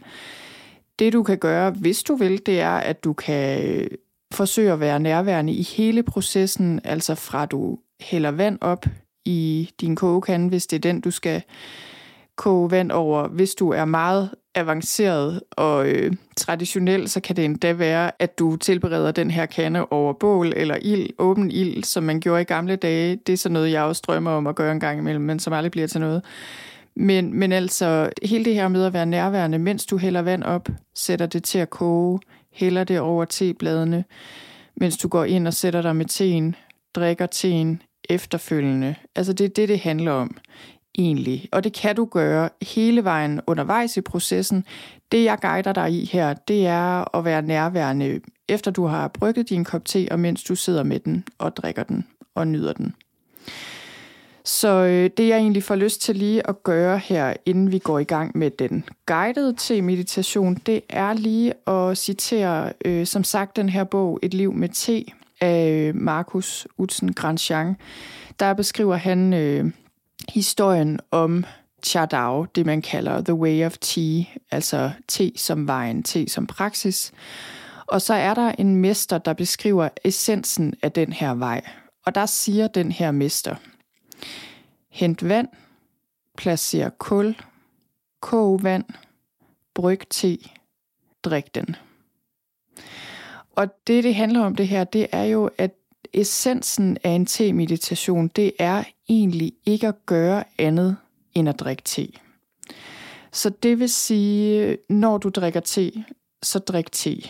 Det, 0.99 1.13
du 1.13 1.23
kan 1.23 1.39
gøre, 1.39 1.71
hvis 1.71 2.03
du 2.03 2.15
vil, 2.15 2.47
det 2.47 2.61
er, 2.61 2.77
at 2.77 3.05
du 3.05 3.13
kan 3.13 3.69
øh, 3.69 3.87
forsøge 4.33 4.73
at 4.73 4.81
være 4.81 5.01
nærværende 5.01 5.53
i 5.53 5.63
hele 5.63 6.03
processen, 6.03 6.81
altså 6.85 7.15
fra 7.15 7.47
du 7.47 7.79
hælder 8.01 8.31
vand 8.31 8.59
op 8.61 8.87
i 9.25 9.71
din 9.81 9.97
kogekande, 9.97 10.49
hvis 10.49 10.67
det 10.67 10.77
er 10.77 10.81
den, 10.81 11.01
du 11.01 11.11
skal 11.11 11.43
koge 12.37 12.71
vand 12.71 12.93
over. 12.93 13.29
Hvis 13.29 13.55
du 13.55 13.71
er 13.71 13.85
meget 13.85 14.31
avanceret 14.55 15.41
og 15.51 15.89
øh, 15.89 16.13
traditionel, 16.37 17.09
så 17.09 17.21
kan 17.21 17.37
det 17.37 17.45
endda 17.45 17.73
være, 17.73 18.11
at 18.19 18.39
du 18.39 18.57
tilbereder 18.57 19.13
den 19.13 19.31
her 19.31 19.47
kande 19.47 19.87
over 19.87 20.13
bål 20.13 20.53
eller 20.57 20.77
ild, 20.83 21.11
åben 21.19 21.51
ild, 21.51 21.85
som 21.85 22.05
man 22.05 22.21
gjorde 22.21 22.43
i 22.43 22.45
gamle 22.45 22.77
dage. 22.77 23.17
Det 23.17 23.33
er 23.33 23.37
så 23.37 23.49
noget, 23.49 23.73
jeg 23.73 23.83
også 23.83 24.03
drømmer 24.07 24.31
om 24.31 24.47
at 24.47 24.55
gøre 24.55 24.73
en 24.73 24.81
gang 24.81 24.99
imellem, 24.99 25.25
men 25.25 25.39
som 25.39 25.53
aldrig 25.53 25.73
bliver 25.73 25.87
til 25.87 26.01
noget. 26.01 26.23
Men, 26.97 27.39
men 27.39 27.53
altså, 27.53 28.11
hele 28.23 28.45
det 28.45 28.55
her 28.55 28.69
med 28.69 28.85
at 28.85 28.93
være 28.93 29.07
nærværende, 29.07 29.59
mens 29.59 29.87
du 29.87 29.99
hælder 29.99 30.23
vand 30.23 30.43
op, 30.43 30.69
sætter 30.95 31.27
det 31.27 31.45
til 31.45 31.59
at 31.59 31.71
koge, 31.71 32.21
hælder 32.53 32.85
det 32.85 33.01
over 33.01 33.25
tebladene, 33.25 34.05
mens 34.77 34.97
du 34.97 35.09
går 35.09 35.25
ind 35.25 35.47
og 35.47 35.55
sætter 35.55 35.83
dig 35.83 35.97
med 35.97 36.07
teen, 36.07 36.57
drikker 36.95 37.27
teen 37.27 37.83
efterfølgende. 38.09 38.95
Altså 39.17 39.33
det 39.33 39.45
er 39.45 39.49
det, 39.49 39.69
det 39.69 39.81
handler 39.81 40.13
om 40.13 40.37
egentlig. 40.99 41.49
Og 41.53 41.65
det 41.65 41.73
kan 41.73 41.97
du 41.97 42.05
gøre 42.05 42.49
hele 42.63 43.05
vejen 43.05 43.41
undervejs 43.47 43.97
i 43.97 44.01
processen. 44.01 44.65
Det, 45.13 45.25
jeg 45.25 45.39
guider 45.43 45.73
dig 45.73 45.93
i 45.93 46.05
her, 46.13 46.35
det 46.35 46.67
er 46.67 47.17
at 47.17 47.25
være 47.25 47.43
nærværende, 47.43 48.21
efter 48.49 48.71
du 48.71 48.87
har 48.87 49.09
brygget 49.09 49.49
din 49.49 49.65
kop 49.65 49.85
te, 49.85 50.09
og 50.11 50.21
mens 50.21 50.43
du 50.43 50.55
sidder 50.55 50.83
med 50.83 51.01
den 51.01 51.25
og 51.39 51.57
drikker 51.57 51.83
den 51.83 52.07
og 52.35 52.49
nyder 52.49 52.73
den. 52.73 52.95
Så 54.45 54.69
øh, 54.69 55.11
det 55.17 55.29
jeg 55.29 55.39
egentlig 55.39 55.63
får 55.63 55.75
lyst 55.75 56.01
til 56.01 56.17
lige 56.17 56.49
at 56.49 56.63
gøre 56.63 56.99
her, 56.99 57.35
inden 57.47 57.73
vi 57.73 57.79
går 57.79 57.99
i 57.99 58.05
gang 58.05 58.39
med 58.39 58.51
den 58.51 58.85
guidede 59.07 59.53
til 59.53 59.85
meditation, 59.85 60.55
det 60.55 60.81
er 60.89 61.13
lige 61.13 61.53
at 61.67 61.99
citere, 61.99 62.73
øh, 62.85 63.07
som 63.07 63.25
sagt, 63.25 63.57
den 63.57 63.69
her 63.69 63.85
bog, 63.85 64.19
Et 64.23 64.35
liv 64.35 64.53
med 64.53 64.69
te, 64.69 65.05
af 65.41 65.71
øh, 65.71 65.97
Markus 65.97 66.69
Utzen 66.79 67.13
Grandjean. 67.13 67.77
Der 68.41 68.55
beskriver 68.55 68.97
han 68.97 69.33
øh, 69.33 69.71
historien 70.29 71.01
om 71.11 71.45
Chardao, 71.87 72.45
det 72.45 72.67
man 72.67 72.83
kalder 72.83 73.21
The 73.21 73.35
Way 73.35 73.67
of 73.67 73.79
Tea, 73.79 74.25
altså 74.51 74.91
te 75.09 75.33
som 75.37 75.67
vejen, 75.67 76.03
te 76.03 76.29
som 76.29 76.47
praksis. 76.47 77.13
Og 77.87 78.03
så 78.03 78.15
er 78.15 78.35
der 78.35 78.53
en 78.59 78.77
mester, 78.77 79.19
der 79.19 79.33
beskriver 79.33 79.89
essensen 80.05 80.75
af 80.83 80.93
den 80.93 81.13
her 81.13 81.35
vej. 81.35 81.63
Og 82.07 82.15
der 82.15 82.27
siger 82.27 82.67
den 82.67 82.93
her 82.93 83.11
mester, 83.11 83.57
hent 84.91 85.29
vand, 85.29 85.49
placer 86.37 86.89
kul, 86.89 87.37
kog 88.21 88.63
vand, 88.63 88.85
bryg 89.75 90.01
te, 90.11 90.39
drik 91.25 91.55
den. 91.55 91.77
Og 93.57 93.69
det, 93.87 94.05
det 94.05 94.15
handler 94.15 94.41
om 94.41 94.57
det 94.57 94.69
her, 94.69 94.85
det 94.85 95.07
er 95.13 95.25
jo, 95.25 95.51
at 95.59 95.71
essensen 96.15 96.97
af 97.05 97.11
en 97.11 97.27
te-meditation, 97.27 98.29
det 98.29 98.53
er 98.59 98.85
egentlig 99.09 99.53
ikke 99.67 99.89
at 99.89 100.07
gøre 100.07 100.45
andet 100.59 100.97
end 101.35 101.49
at 101.49 101.61
drikke 101.61 101.83
te. 101.83 102.09
Så 103.33 103.51
det 103.51 103.79
vil 103.79 103.89
sige, 103.89 104.77
når 104.89 105.19
du 105.19 105.29
drikker 105.29 105.61
te, 105.61 106.05
så 106.43 106.59
drik 106.59 106.93
te. 106.93 107.23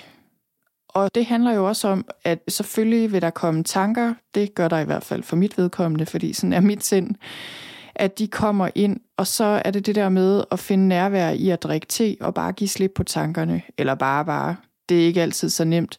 Og 0.88 1.14
det 1.14 1.26
handler 1.26 1.52
jo 1.52 1.68
også 1.68 1.88
om, 1.88 2.06
at 2.24 2.38
selvfølgelig 2.48 3.12
vil 3.12 3.22
der 3.22 3.30
komme 3.30 3.64
tanker, 3.64 4.14
det 4.34 4.54
gør 4.54 4.68
der 4.68 4.78
i 4.78 4.84
hvert 4.84 5.04
fald 5.04 5.22
for 5.22 5.36
mit 5.36 5.58
vedkommende, 5.58 6.06
fordi 6.06 6.32
sådan 6.32 6.52
er 6.52 6.60
mit 6.60 6.84
sind, 6.84 7.14
at 7.94 8.18
de 8.18 8.28
kommer 8.28 8.68
ind, 8.74 9.00
og 9.16 9.26
så 9.26 9.44
er 9.64 9.70
det 9.70 9.86
det 9.86 9.94
der 9.94 10.08
med 10.08 10.44
at 10.50 10.58
finde 10.58 10.88
nærvær 10.88 11.30
i 11.30 11.48
at 11.48 11.62
drikke 11.62 11.86
te 11.86 12.16
og 12.20 12.34
bare 12.34 12.52
give 12.52 12.68
slip 12.68 12.92
på 12.94 13.04
tankerne, 13.04 13.62
eller 13.78 13.94
bare 13.94 14.24
bare. 14.24 14.56
Det 14.88 15.02
er 15.02 15.06
ikke 15.06 15.22
altid 15.22 15.48
så 15.48 15.64
nemt. 15.64 15.98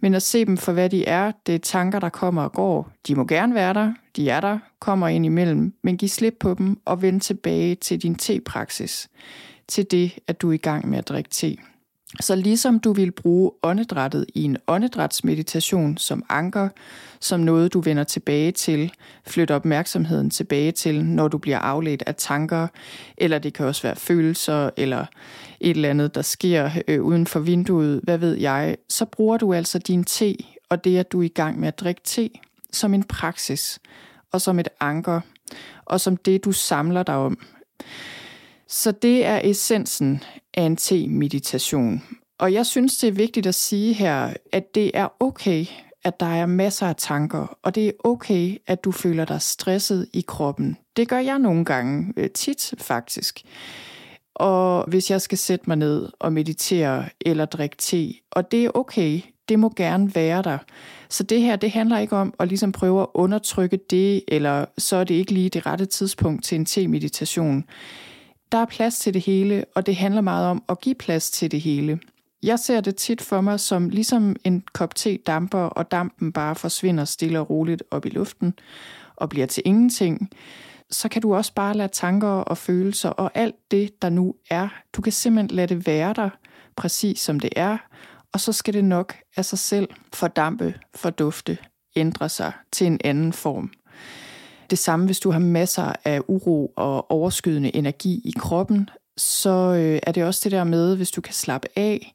Men 0.00 0.14
at 0.14 0.22
se 0.22 0.44
dem 0.44 0.56
for, 0.56 0.72
hvad 0.72 0.90
de 0.90 1.04
er, 1.04 1.32
det 1.46 1.54
er 1.54 1.58
tanker, 1.58 1.98
der 1.98 2.08
kommer 2.08 2.42
og 2.42 2.52
går. 2.52 2.90
De 3.06 3.14
må 3.14 3.24
gerne 3.24 3.54
være 3.54 3.74
der, 3.74 3.92
de 4.16 4.30
er 4.30 4.40
der, 4.40 4.58
kommer 4.78 5.08
ind 5.08 5.26
imellem, 5.26 5.74
men 5.82 5.96
giv 5.96 6.08
slip 6.08 6.36
på 6.40 6.54
dem 6.54 6.80
og 6.84 7.02
vend 7.02 7.20
tilbage 7.20 7.74
til 7.74 8.02
din 8.02 8.14
te-praksis. 8.14 9.08
Til 9.68 9.90
det, 9.90 10.18
at 10.26 10.40
du 10.40 10.48
er 10.48 10.52
i 10.52 10.56
gang 10.56 10.88
med 10.88 10.98
at 10.98 11.08
drikke 11.08 11.30
te. 11.30 11.56
Så 12.20 12.34
ligesom 12.34 12.78
du 12.78 12.92
vil 12.92 13.10
bruge 13.12 13.50
åndedrættet 13.62 14.26
i 14.34 14.42
en 14.42 14.56
åndedrætsmeditation 14.66 15.96
som 15.96 16.22
anker, 16.28 16.68
som 17.20 17.40
noget 17.40 17.72
du 17.72 17.80
vender 17.80 18.04
tilbage 18.04 18.52
til, 18.52 18.92
flytter 19.26 19.54
opmærksomheden 19.54 20.30
tilbage 20.30 20.72
til, 20.72 21.04
når 21.04 21.28
du 21.28 21.38
bliver 21.38 21.58
afledt 21.58 22.02
af 22.06 22.14
tanker, 22.14 22.66
eller 23.18 23.38
det 23.38 23.54
kan 23.54 23.66
også 23.66 23.82
være 23.82 23.96
følelser, 23.96 24.70
eller 24.76 25.06
et 25.60 25.70
eller 25.70 25.90
andet, 25.90 26.14
der 26.14 26.22
sker 26.22 26.70
øh, 26.88 27.02
uden 27.02 27.26
for 27.26 27.40
vinduet, 27.40 28.00
hvad 28.02 28.18
ved 28.18 28.36
jeg, 28.36 28.76
så 28.88 29.04
bruger 29.04 29.36
du 29.36 29.52
altså 29.52 29.78
din 29.78 30.04
te, 30.04 30.36
og 30.68 30.84
det 30.84 30.98
at 30.98 31.12
du 31.12 31.20
er 31.20 31.24
i 31.24 31.28
gang 31.28 31.60
med 31.60 31.68
at 31.68 31.80
drikke 31.80 32.00
te, 32.04 32.30
som 32.72 32.94
en 32.94 33.04
praksis, 33.04 33.78
og 34.32 34.40
som 34.40 34.58
et 34.58 34.68
anker, 34.80 35.20
og 35.84 36.00
som 36.00 36.16
det 36.16 36.44
du 36.44 36.52
samler 36.52 37.02
dig 37.02 37.14
om. 37.14 37.38
Så 38.70 38.92
det 38.92 39.24
er 39.24 39.40
essensen 39.44 40.22
af 40.54 40.62
en 40.62 40.76
te-meditation. 40.76 42.02
Og 42.38 42.52
jeg 42.52 42.66
synes, 42.66 42.98
det 42.98 43.08
er 43.08 43.12
vigtigt 43.12 43.46
at 43.46 43.54
sige 43.54 43.92
her, 43.92 44.34
at 44.52 44.74
det 44.74 44.90
er 44.94 45.08
okay, 45.20 45.66
at 46.04 46.20
der 46.20 46.26
er 46.26 46.46
masser 46.46 46.86
af 46.86 46.96
tanker, 46.96 47.58
og 47.62 47.74
det 47.74 47.86
er 47.86 47.92
okay, 48.04 48.56
at 48.66 48.84
du 48.84 48.92
føler 48.92 49.24
dig 49.24 49.42
stresset 49.42 50.08
i 50.12 50.24
kroppen. 50.26 50.76
Det 50.96 51.08
gør 51.08 51.18
jeg 51.18 51.38
nogle 51.38 51.64
gange, 51.64 52.12
øh, 52.16 52.30
tit 52.30 52.74
faktisk. 52.78 53.42
Og 54.34 54.84
hvis 54.88 55.10
jeg 55.10 55.20
skal 55.20 55.38
sætte 55.38 55.64
mig 55.66 55.76
ned 55.76 56.08
og 56.18 56.32
meditere 56.32 57.04
eller 57.20 57.44
drikke 57.44 57.76
te, 57.76 58.14
og 58.30 58.50
det 58.50 58.64
er 58.64 58.70
okay, 58.74 59.20
det 59.48 59.58
må 59.58 59.72
gerne 59.76 60.14
være 60.14 60.42
der. 60.42 60.58
Så 61.08 61.22
det 61.22 61.42
her, 61.42 61.56
det 61.56 61.70
handler 61.70 61.98
ikke 61.98 62.16
om 62.16 62.34
at 62.38 62.48
ligesom 62.48 62.72
prøve 62.72 63.02
at 63.02 63.08
undertrykke 63.14 63.78
det, 63.90 64.22
eller 64.28 64.64
så 64.78 64.96
er 64.96 65.04
det 65.04 65.14
ikke 65.14 65.32
lige 65.32 65.48
det 65.48 65.66
rette 65.66 65.86
tidspunkt 65.86 66.44
til 66.44 66.56
en 66.56 66.66
te-meditation. 66.66 67.64
Der 68.52 68.58
er 68.58 68.66
plads 68.66 68.98
til 68.98 69.14
det 69.14 69.22
hele, 69.22 69.64
og 69.74 69.86
det 69.86 69.96
handler 69.96 70.20
meget 70.20 70.46
om 70.46 70.62
at 70.68 70.80
give 70.80 70.94
plads 70.94 71.30
til 71.30 71.50
det 71.50 71.60
hele. 71.60 72.00
Jeg 72.42 72.58
ser 72.58 72.80
det 72.80 72.96
tit 72.96 73.22
for 73.22 73.40
mig 73.40 73.60
som 73.60 73.88
ligesom 73.88 74.36
en 74.44 74.64
kop 74.72 74.94
te 74.94 75.16
damper, 75.16 75.58
og 75.58 75.90
dampen 75.90 76.32
bare 76.32 76.54
forsvinder 76.54 77.04
stille 77.04 77.40
og 77.40 77.50
roligt 77.50 77.82
op 77.90 78.06
i 78.06 78.08
luften 78.08 78.54
og 79.16 79.28
bliver 79.28 79.46
til 79.46 79.62
ingenting. 79.66 80.30
Så 80.90 81.08
kan 81.08 81.22
du 81.22 81.34
også 81.34 81.54
bare 81.54 81.74
lade 81.74 81.92
tanker 81.92 82.28
og 82.28 82.58
følelser 82.58 83.08
og 83.08 83.30
alt 83.34 83.54
det, 83.70 84.02
der 84.02 84.08
nu 84.08 84.34
er, 84.50 84.68
du 84.92 85.02
kan 85.02 85.12
simpelthen 85.12 85.56
lade 85.56 85.74
det 85.74 85.86
være 85.86 86.12
der, 86.12 86.30
præcis 86.76 87.20
som 87.20 87.40
det 87.40 87.50
er, 87.56 87.78
og 88.32 88.40
så 88.40 88.52
skal 88.52 88.74
det 88.74 88.84
nok 88.84 89.14
af 89.36 89.44
sig 89.44 89.58
selv 89.58 89.88
fordampe, 90.12 90.74
fordufte, 90.94 91.58
ændre 91.96 92.28
sig 92.28 92.52
til 92.72 92.86
en 92.86 93.00
anden 93.04 93.32
form. 93.32 93.70
Det 94.70 94.78
samme, 94.78 95.06
hvis 95.06 95.20
du 95.20 95.30
har 95.30 95.38
masser 95.38 95.92
af 96.04 96.20
uro 96.28 96.72
og 96.76 97.10
overskydende 97.10 97.76
energi 97.76 98.22
i 98.24 98.32
kroppen, 98.38 98.90
så 99.16 99.50
øh, 99.50 100.00
er 100.02 100.12
det 100.12 100.24
også 100.24 100.40
det 100.44 100.52
der 100.52 100.64
med, 100.64 100.96
hvis 100.96 101.10
du 101.10 101.20
kan 101.20 101.34
slappe 101.34 101.68
af 101.76 102.14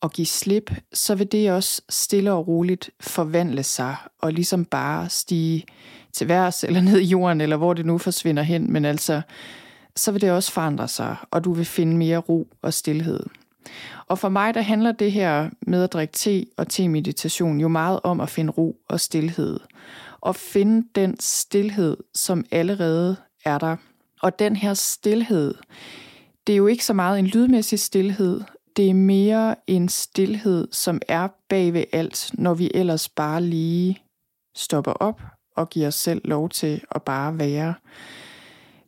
og 0.00 0.10
give 0.10 0.26
slip, 0.26 0.70
så 0.92 1.14
vil 1.14 1.32
det 1.32 1.52
også 1.52 1.82
stille 1.88 2.32
og 2.32 2.48
roligt 2.48 2.90
forvandle 3.00 3.62
sig 3.62 3.96
og 4.22 4.32
ligesom 4.32 4.64
bare 4.64 5.08
stige 5.08 5.64
til 6.12 6.28
værs 6.28 6.64
eller 6.64 6.80
ned 6.80 6.98
i 6.98 7.04
jorden, 7.04 7.40
eller 7.40 7.56
hvor 7.56 7.74
det 7.74 7.86
nu 7.86 7.98
forsvinder 7.98 8.42
hen, 8.42 8.72
men 8.72 8.84
altså, 8.84 9.20
så 9.96 10.12
vil 10.12 10.20
det 10.20 10.30
også 10.30 10.52
forandre 10.52 10.88
sig, 10.88 11.16
og 11.30 11.44
du 11.44 11.52
vil 11.52 11.64
finde 11.64 11.96
mere 11.96 12.18
ro 12.18 12.48
og 12.62 12.74
stillhed. 12.74 13.20
Og 14.06 14.18
for 14.18 14.28
mig, 14.28 14.54
der 14.54 14.60
handler 14.60 14.92
det 14.92 15.12
her 15.12 15.50
med 15.60 15.82
at 15.82 15.92
drikke 15.92 16.12
te 16.12 16.46
og 16.56 16.68
te-meditation 16.68 17.60
jo 17.60 17.68
meget 17.68 18.00
om 18.02 18.20
at 18.20 18.28
finde 18.28 18.52
ro 18.52 18.76
og 18.88 19.00
stillhed 19.00 19.60
og 20.20 20.36
finde 20.36 20.88
den 20.94 21.20
stillhed, 21.20 21.96
som 22.14 22.44
allerede 22.50 23.16
er 23.44 23.58
der. 23.58 23.76
Og 24.22 24.38
den 24.38 24.56
her 24.56 24.74
stillhed, 24.74 25.54
det 26.46 26.52
er 26.52 26.56
jo 26.56 26.66
ikke 26.66 26.84
så 26.84 26.92
meget 26.92 27.18
en 27.18 27.26
lydmæssig 27.26 27.80
stillhed, 27.80 28.40
det 28.76 28.90
er 28.90 28.94
mere 28.94 29.54
en 29.66 29.88
stillhed, 29.88 30.68
som 30.72 31.00
er 31.08 31.28
bag 31.48 31.72
ved 31.72 31.84
alt, 31.92 32.30
når 32.34 32.54
vi 32.54 32.70
ellers 32.74 33.08
bare 33.08 33.42
lige 33.42 34.02
stopper 34.56 34.92
op 34.92 35.22
og 35.56 35.70
giver 35.70 35.86
os 35.86 35.94
selv 35.94 36.20
lov 36.24 36.48
til 36.48 36.80
at 36.90 37.02
bare 37.02 37.38
være. 37.38 37.74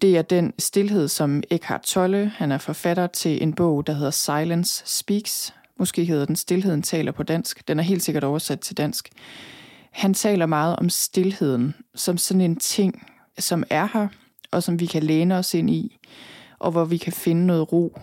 Det 0.02 0.18
er 0.18 0.22
den 0.22 0.52
stillhed, 0.58 1.08
som 1.08 1.42
Eckhart 1.50 1.82
Tolle, 1.82 2.32
han 2.36 2.52
er 2.52 2.58
forfatter 2.58 3.06
til 3.06 3.42
en 3.42 3.52
bog, 3.52 3.86
der 3.86 3.92
hedder 3.92 4.10
Silence 4.10 4.82
Speaks. 4.86 5.54
Måske 5.78 6.04
hedder 6.04 6.24
den 6.24 6.36
Stilheden 6.36 6.82
taler 6.82 7.12
på 7.12 7.22
dansk. 7.22 7.68
Den 7.68 7.78
er 7.78 7.82
helt 7.82 8.02
sikkert 8.02 8.24
oversat 8.24 8.60
til 8.60 8.76
dansk. 8.76 9.08
Han 9.90 10.14
taler 10.14 10.46
meget 10.46 10.76
om 10.76 10.90
stillheden 10.90 11.74
som 11.94 12.18
sådan 12.18 12.40
en 12.40 12.56
ting, 12.56 13.06
som 13.38 13.64
er 13.70 13.88
her, 13.92 14.08
og 14.50 14.62
som 14.62 14.80
vi 14.80 14.86
kan 14.86 15.02
læne 15.02 15.36
os 15.36 15.54
ind 15.54 15.70
i, 15.70 15.98
og 16.58 16.70
hvor 16.70 16.84
vi 16.84 16.96
kan 16.96 17.12
finde 17.12 17.46
noget 17.46 17.72
ro. 17.72 17.98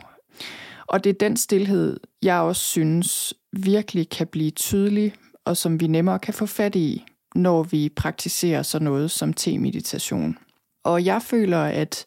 Og 0.88 1.04
det 1.04 1.10
er 1.10 1.14
den 1.20 1.38
stillhed, 1.38 2.00
jeg 2.22 2.40
også 2.40 2.62
synes 2.62 3.34
virkelig 3.54 4.10
kan 4.10 4.28
blive 4.28 4.52
tydelig, 4.52 5.14
og 5.46 5.58
som 5.58 5.80
vi 5.80 5.88
nemmere 5.88 6.20
kan 6.20 6.34
få 6.34 6.46
fat 6.46 6.76
i, 6.76 7.04
når 7.36 7.64
vi 7.64 7.90
praktiserer 7.96 8.64
sådan 8.64 8.86
noget 8.86 9.12
som 9.12 9.34
te-meditation. 9.34 10.38
Og 10.84 11.06
jeg 11.06 11.22
føler, 11.22 11.64
at 11.64 12.06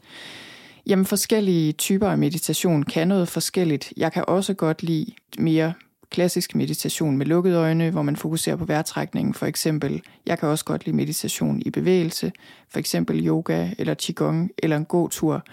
jamen, 0.86 1.06
forskellige 1.06 1.72
typer 1.72 2.08
af 2.08 2.18
meditation 2.18 2.82
kan 2.82 3.08
noget 3.08 3.28
forskelligt. 3.28 3.92
Jeg 3.96 4.12
kan 4.12 4.24
også 4.28 4.54
godt 4.54 4.82
lide 4.82 5.12
mere 5.38 5.72
klassisk 6.11 6.55
meditation 6.55 7.16
med 7.16 7.27
lukkede 7.27 7.57
øjne, 7.57 7.90
hvor 7.90 8.03
man 8.03 8.16
fokuserer 8.16 8.57
på 8.57 8.64
vejrtrækningen 8.64 9.35
for 9.35 9.46
eksempel. 9.46 10.03
Jeg 10.27 10.38
kan 10.38 10.49
også 10.49 10.64
godt 10.64 10.87
lide 10.87 10.96
meditation 10.96 11.62
i 11.66 11.70
bevægelse, 11.70 12.33
for 12.68 12.79
eksempel 12.79 13.27
yoga 13.27 13.68
eller 13.79 13.94
qigong 13.94 14.51
eller 14.59 14.77
en 14.77 14.85
god 14.85 15.11
tur. 15.11 15.44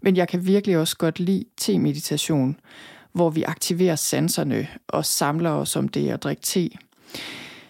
Men 0.00 0.16
jeg 0.16 0.28
kan 0.28 0.46
virkelig 0.46 0.78
også 0.78 0.96
godt 0.96 1.20
lide 1.20 1.44
te-meditation, 1.56 2.56
hvor 3.12 3.30
vi 3.30 3.42
aktiverer 3.42 3.96
sanserne 3.96 4.68
og 4.88 5.04
samler 5.04 5.50
os 5.50 5.76
om 5.76 5.88
det 5.88 6.10
at 6.10 6.22
drikke 6.22 6.42
te. 6.42 6.70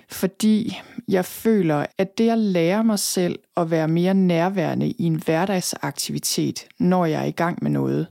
Fordi 0.09 0.79
jeg 1.09 1.25
føler, 1.25 1.87
at 1.99 2.19
det 2.19 2.31
at 2.31 2.39
lære 2.39 2.85
mig 2.85 2.99
selv 2.99 3.39
at 3.57 3.71
være 3.71 3.89
mere 3.89 4.15
nærværende 4.15 4.91
i 4.91 5.03
en 5.05 5.15
hverdagsaktivitet, 5.15 6.67
når 6.79 7.07
jeg 7.07 7.21
er 7.21 7.27
i 7.27 7.31
gang 7.31 7.59
med 7.63 7.71
noget, 7.71 8.07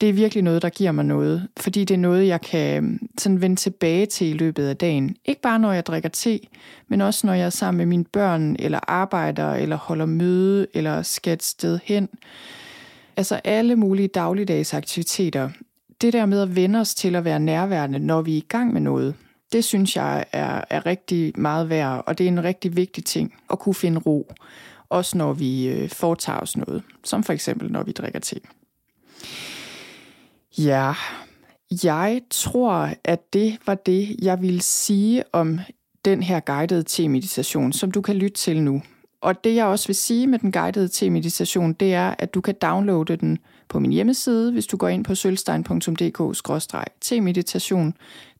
det 0.00 0.08
er 0.08 0.12
virkelig 0.12 0.44
noget, 0.44 0.62
der 0.62 0.68
giver 0.68 0.92
mig 0.92 1.04
noget, 1.04 1.48
fordi 1.56 1.84
det 1.84 1.94
er 1.94 1.98
noget, 1.98 2.26
jeg 2.26 2.40
kan 2.40 2.76
øhm, 2.76 3.08
sådan 3.18 3.40
vende 3.40 3.56
tilbage 3.56 4.06
til 4.06 4.26
i 4.26 4.32
løbet 4.32 4.66
af 4.66 4.76
dagen. 4.76 5.16
Ikke 5.24 5.40
bare 5.40 5.58
når 5.58 5.72
jeg 5.72 5.86
drikker 5.86 6.08
te, 6.08 6.40
men 6.88 7.00
også 7.00 7.26
når 7.26 7.34
jeg 7.34 7.46
er 7.46 7.50
sammen 7.50 7.78
med 7.78 7.86
mine 7.86 8.04
børn, 8.04 8.56
eller 8.58 8.80
arbejder, 8.88 9.54
eller 9.54 9.76
holder 9.76 10.06
møde, 10.06 10.66
eller 10.74 11.02
skal 11.02 11.32
et 11.32 11.42
sted 11.42 11.78
hen. 11.84 12.08
Altså 13.16 13.40
alle 13.44 13.76
mulige 13.76 14.08
dagligdags 14.08 14.74
aktiviteter. 14.74 15.50
Det 16.00 16.12
der 16.12 16.26
med 16.26 16.40
at 16.40 16.56
vende 16.56 16.80
os 16.80 16.94
til 16.94 17.16
at 17.16 17.24
være 17.24 17.40
nærværende, 17.40 17.98
når 17.98 18.22
vi 18.22 18.32
er 18.32 18.38
i 18.38 18.46
gang 18.48 18.72
med 18.72 18.80
noget, 18.80 19.14
det 19.52 19.64
synes 19.64 19.96
jeg 19.96 20.24
er, 20.32 20.64
er 20.70 20.86
rigtig 20.86 21.32
meget 21.36 21.68
værd, 21.68 22.04
og 22.06 22.18
det 22.18 22.24
er 22.24 22.28
en 22.28 22.44
rigtig 22.44 22.76
vigtig 22.76 23.04
ting 23.04 23.34
at 23.50 23.58
kunne 23.58 23.74
finde 23.74 24.00
ro 24.00 24.32
også 24.94 25.18
når 25.18 25.32
vi 25.32 25.68
øh, 25.68 25.88
foretager 25.88 26.38
os 26.38 26.56
noget, 26.56 26.82
som 27.04 27.22
for 27.22 27.32
eksempel 27.32 27.72
når 27.72 27.82
vi 27.82 27.92
drikker 27.92 28.20
te. 28.20 28.36
Ja, 30.58 30.92
jeg 31.84 32.20
tror, 32.30 32.90
at 33.04 33.32
det 33.32 33.58
var 33.66 33.74
det, 33.74 34.16
jeg 34.22 34.42
ville 34.42 34.62
sige 34.62 35.24
om 35.32 35.60
den 36.04 36.22
her 36.22 36.40
guidede 36.40 36.82
te-meditation, 36.82 37.72
som 37.72 37.90
du 37.90 38.00
kan 38.00 38.16
lytte 38.16 38.36
til 38.36 38.62
nu. 38.62 38.82
Og 39.20 39.44
det 39.44 39.54
jeg 39.54 39.66
også 39.66 39.88
vil 39.88 39.96
sige 39.96 40.26
med 40.26 40.38
den 40.38 40.52
guidede 40.52 40.88
te-meditation, 40.88 41.72
det 41.72 41.94
er, 41.94 42.14
at 42.18 42.34
du 42.34 42.40
kan 42.40 42.54
downloade 42.62 43.16
den 43.16 43.38
på 43.68 43.78
min 43.78 43.92
hjemmeside, 43.92 44.52
hvis 44.52 44.66
du 44.66 44.76
går 44.76 44.88
ind 44.88 45.04
på 45.04 45.14
sølvstein.dk-te-meditation. 45.14 47.94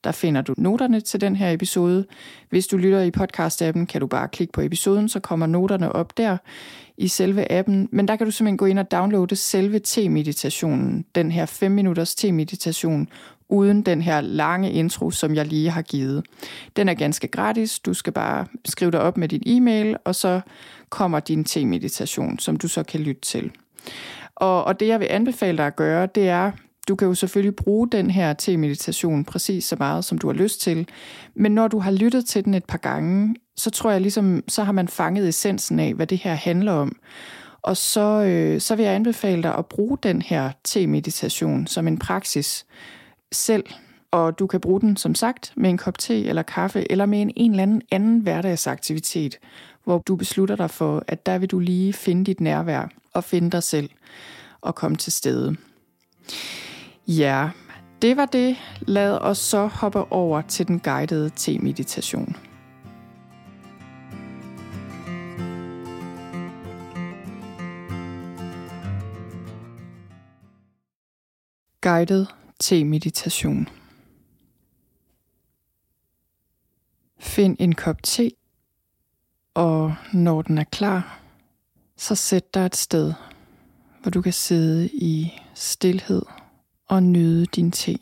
Der 0.04 0.12
finder 0.12 0.42
du 0.42 0.54
noterne 0.58 1.00
til 1.00 1.20
den 1.20 1.36
her 1.36 1.50
episode. 1.50 2.06
Hvis 2.50 2.66
du 2.66 2.76
lytter 2.76 3.00
i 3.00 3.10
podcast-appen, 3.10 3.84
kan 3.84 4.00
du 4.00 4.06
bare 4.06 4.28
klikke 4.28 4.52
på 4.52 4.60
episoden, 4.60 5.08
så 5.08 5.20
kommer 5.20 5.46
noterne 5.46 5.92
op 5.92 6.16
der 6.16 6.36
i 6.98 7.08
selve 7.08 7.52
appen. 7.52 7.88
Men 7.92 8.08
der 8.08 8.16
kan 8.16 8.26
du 8.26 8.30
simpelthen 8.30 8.56
gå 8.56 8.66
ind 8.66 8.78
og 8.78 8.90
downloade 8.90 9.36
selve 9.36 9.78
te-meditationen, 9.78 11.04
den 11.14 11.30
her 11.30 11.46
5 11.46 11.72
minutters 11.72 12.14
te-meditation, 12.14 13.08
uden 13.48 13.82
den 13.82 14.02
her 14.02 14.20
lange 14.20 14.72
intro, 14.72 15.10
som 15.10 15.34
jeg 15.34 15.46
lige 15.46 15.70
har 15.70 15.82
givet. 15.82 16.24
Den 16.76 16.88
er 16.88 16.94
ganske 16.94 17.28
gratis. 17.28 17.78
Du 17.78 17.94
skal 17.94 18.12
bare 18.12 18.46
skrive 18.64 18.90
dig 18.90 19.00
op 19.00 19.16
med 19.16 19.28
din 19.28 19.42
e-mail, 19.46 19.96
og 20.04 20.14
så 20.14 20.40
kommer 20.88 21.20
din 21.20 21.44
te-meditation, 21.44 22.38
som 22.38 22.56
du 22.56 22.68
så 22.68 22.82
kan 22.82 23.00
lytte 23.00 23.20
til. 23.20 23.50
Og, 24.34 24.64
og 24.64 24.80
det, 24.80 24.88
jeg 24.88 25.00
vil 25.00 25.06
anbefale 25.10 25.58
dig 25.58 25.66
at 25.66 25.76
gøre, 25.76 26.06
det 26.14 26.28
er, 26.28 26.52
du 26.88 26.96
kan 26.96 27.08
jo 27.08 27.14
selvfølgelig 27.14 27.56
bruge 27.56 27.88
den 27.88 28.10
her 28.10 28.32
te-meditation 28.32 29.24
præcis 29.24 29.64
så 29.64 29.76
meget, 29.78 30.04
som 30.04 30.18
du 30.18 30.26
har 30.26 30.34
lyst 30.34 30.60
til. 30.60 30.88
Men 31.34 31.52
når 31.52 31.68
du 31.68 31.78
har 31.78 31.90
lyttet 31.90 32.26
til 32.26 32.44
den 32.44 32.54
et 32.54 32.64
par 32.64 32.78
gange, 32.78 33.34
så 33.56 33.70
tror 33.70 33.90
jeg 33.90 34.00
ligesom, 34.00 34.44
så 34.48 34.64
har 34.64 34.72
man 34.72 34.88
fanget 34.88 35.28
essensen 35.28 35.80
af, 35.80 35.94
hvad 35.94 36.06
det 36.06 36.18
her 36.18 36.34
handler 36.34 36.72
om. 36.72 36.96
Og 37.62 37.76
så, 37.76 38.22
øh, 38.22 38.60
så 38.60 38.76
vil 38.76 38.84
jeg 38.84 38.94
anbefale 38.94 39.42
dig 39.42 39.54
at 39.54 39.66
bruge 39.66 39.98
den 40.02 40.22
her 40.22 40.50
te-meditation 40.64 41.66
som 41.66 41.88
en 41.88 41.98
praksis 41.98 42.66
selv. 43.32 43.64
Og 44.10 44.38
du 44.38 44.46
kan 44.46 44.60
bruge 44.60 44.80
den, 44.80 44.96
som 44.96 45.14
sagt, 45.14 45.52
med 45.56 45.70
en 45.70 45.78
kop 45.78 45.98
te 45.98 46.24
eller 46.24 46.42
kaffe, 46.42 46.92
eller 46.92 47.06
med 47.06 47.22
en, 47.22 47.32
en 47.36 47.50
eller 47.50 47.62
anden 47.62 47.82
anden 47.90 48.20
hverdagsaktivitet, 48.20 49.38
hvor 49.84 49.98
du 49.98 50.16
beslutter 50.16 50.56
dig 50.56 50.70
for, 50.70 51.04
at 51.08 51.26
der 51.26 51.38
vil 51.38 51.50
du 51.50 51.58
lige 51.58 51.92
finde 51.92 52.24
dit 52.24 52.40
nærvær 52.40 52.88
og 53.12 53.24
finde 53.24 53.50
dig 53.50 53.62
selv 53.62 53.90
og 54.60 54.74
komme 54.74 54.96
til 54.96 55.12
stede. 55.12 55.56
Ja, 57.08 57.48
det 58.02 58.16
var 58.16 58.26
det. 58.26 58.56
Lad 58.80 59.18
os 59.18 59.38
så 59.38 59.66
hoppe 59.66 60.12
over 60.12 60.40
til 60.40 60.68
den 60.68 60.80
guidede 60.80 61.30
te-meditation. 61.36 62.36
Guided 71.84 72.26
te-meditation. 72.60 73.68
Find 77.18 77.56
en 77.60 77.74
kop 77.74 78.02
te, 78.02 78.30
og 79.54 79.94
når 80.12 80.42
den 80.42 80.58
er 80.58 80.64
klar, 80.64 81.20
så 81.96 82.14
sæt 82.14 82.54
dig 82.54 82.66
et 82.66 82.76
sted, 82.76 83.12
hvor 84.02 84.10
du 84.10 84.22
kan 84.22 84.32
sidde 84.32 84.88
i 84.92 85.32
stillhed 85.54 86.22
og 86.86 87.02
nyde 87.02 87.46
din 87.46 87.70
te. 87.70 87.98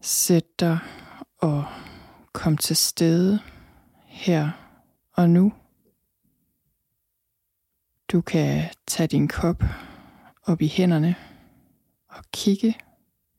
Sæt 0.00 0.60
dig 0.60 0.78
og 1.38 1.64
kom 2.32 2.56
til 2.56 2.76
stede 2.76 3.40
her 4.06 4.50
og 5.12 5.30
nu. 5.30 5.52
Du 8.12 8.20
kan 8.20 8.64
tage 8.86 9.06
din 9.06 9.28
kop 9.28 9.64
op 10.42 10.62
i 10.62 10.68
hænderne 10.68 11.14
og 12.08 12.24
kigge 12.32 12.76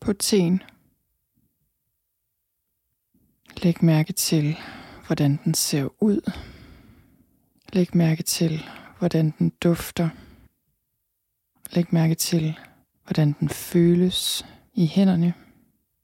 på 0.01 0.13
teen. 0.13 0.63
Læg 3.63 3.83
mærke 3.83 4.13
til, 4.13 4.57
hvordan 5.07 5.39
den 5.43 5.53
ser 5.53 6.03
ud. 6.03 6.31
Læg 7.73 7.95
mærke 7.95 8.23
til, 8.23 8.63
hvordan 8.99 9.33
den 9.39 9.49
dufter. 9.49 10.09
Læg 11.71 11.93
mærke 11.93 12.15
til, 12.15 12.59
hvordan 13.03 13.35
den 13.39 13.49
føles 13.49 14.45
i 14.73 14.87
hænderne. 14.87 15.33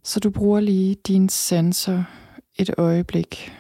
Så 0.04 0.20
du 0.20 0.30
bruger 0.30 0.60
lige 0.60 0.96
dine 0.96 1.30
sanser 1.30 2.04
et 2.56 2.70
øjeblik 2.78 3.52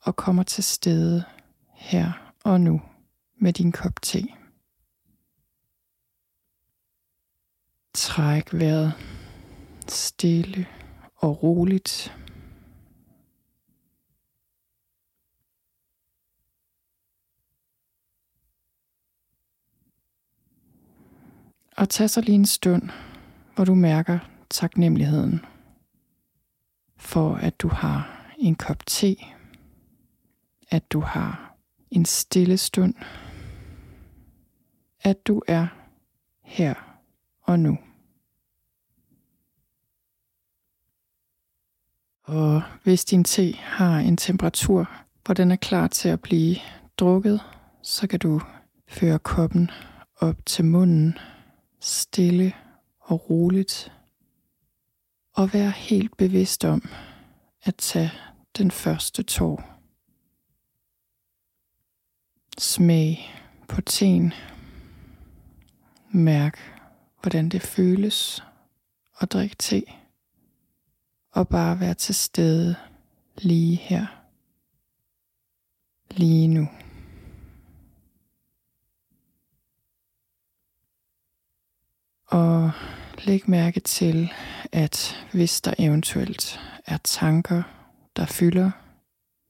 og 0.00 0.16
kommer 0.16 0.42
til 0.42 0.64
stede 0.64 1.24
her 1.72 2.32
og 2.44 2.60
nu 2.60 2.80
med 3.40 3.52
din 3.52 3.72
kop 3.72 4.02
te. 4.02 4.26
Træk 7.96 8.52
vejret 8.52 8.92
stille 9.88 10.66
og 11.16 11.42
roligt. 11.42 12.16
Og 21.76 21.88
tag 21.88 22.10
så 22.10 22.20
lige 22.20 22.34
en 22.34 22.46
stund, 22.46 22.82
hvor 23.54 23.64
du 23.64 23.74
mærker 23.74 24.18
taknemmeligheden 24.50 25.40
for, 26.96 27.34
at 27.34 27.60
du 27.60 27.68
har 27.68 28.26
en 28.38 28.54
kop 28.54 28.86
te, 28.86 29.16
at 30.70 30.92
du 30.92 31.00
har 31.00 31.56
en 31.90 32.04
stille 32.04 32.56
stund, 32.56 32.94
at 35.00 35.26
du 35.26 35.42
er 35.48 35.66
her 36.42 36.85
og 37.46 37.60
nu. 37.60 37.78
Og 42.22 42.62
hvis 42.82 43.04
din 43.04 43.24
te 43.24 43.52
har 43.52 43.98
en 43.98 44.16
temperatur, 44.16 44.90
hvor 45.24 45.34
den 45.34 45.50
er 45.50 45.56
klar 45.56 45.86
til 45.86 46.08
at 46.08 46.20
blive 46.20 46.56
drukket, 46.98 47.40
så 47.82 48.06
kan 48.06 48.18
du 48.18 48.40
føre 48.88 49.18
koppen 49.18 49.70
op 50.16 50.36
til 50.46 50.64
munden, 50.64 51.18
stille 51.80 52.52
og 53.00 53.30
roligt, 53.30 53.92
og 55.32 55.52
være 55.52 55.70
helt 55.70 56.16
bevidst 56.16 56.64
om 56.64 56.82
at 57.62 57.74
tage 57.76 58.12
den 58.58 58.70
første 58.70 59.22
tår. 59.22 59.80
Smag 62.58 63.34
på 63.68 63.80
teen. 63.80 64.32
Mærk, 66.10 66.75
hvordan 67.20 67.48
det 67.48 67.62
føles 67.62 68.44
at 69.20 69.32
drikke 69.32 69.56
te 69.58 69.82
og 71.30 71.48
bare 71.48 71.80
være 71.80 71.94
til 71.94 72.14
stede 72.14 72.76
lige 73.38 73.76
her, 73.76 74.06
lige 76.10 76.48
nu. 76.48 76.68
Og 82.26 82.72
læg 83.18 83.50
mærke 83.50 83.80
til, 83.80 84.32
at 84.72 85.26
hvis 85.32 85.60
der 85.60 85.74
eventuelt 85.78 86.60
er 86.86 86.96
tanker, 86.96 87.62
der 88.16 88.26
fylder, 88.26 88.70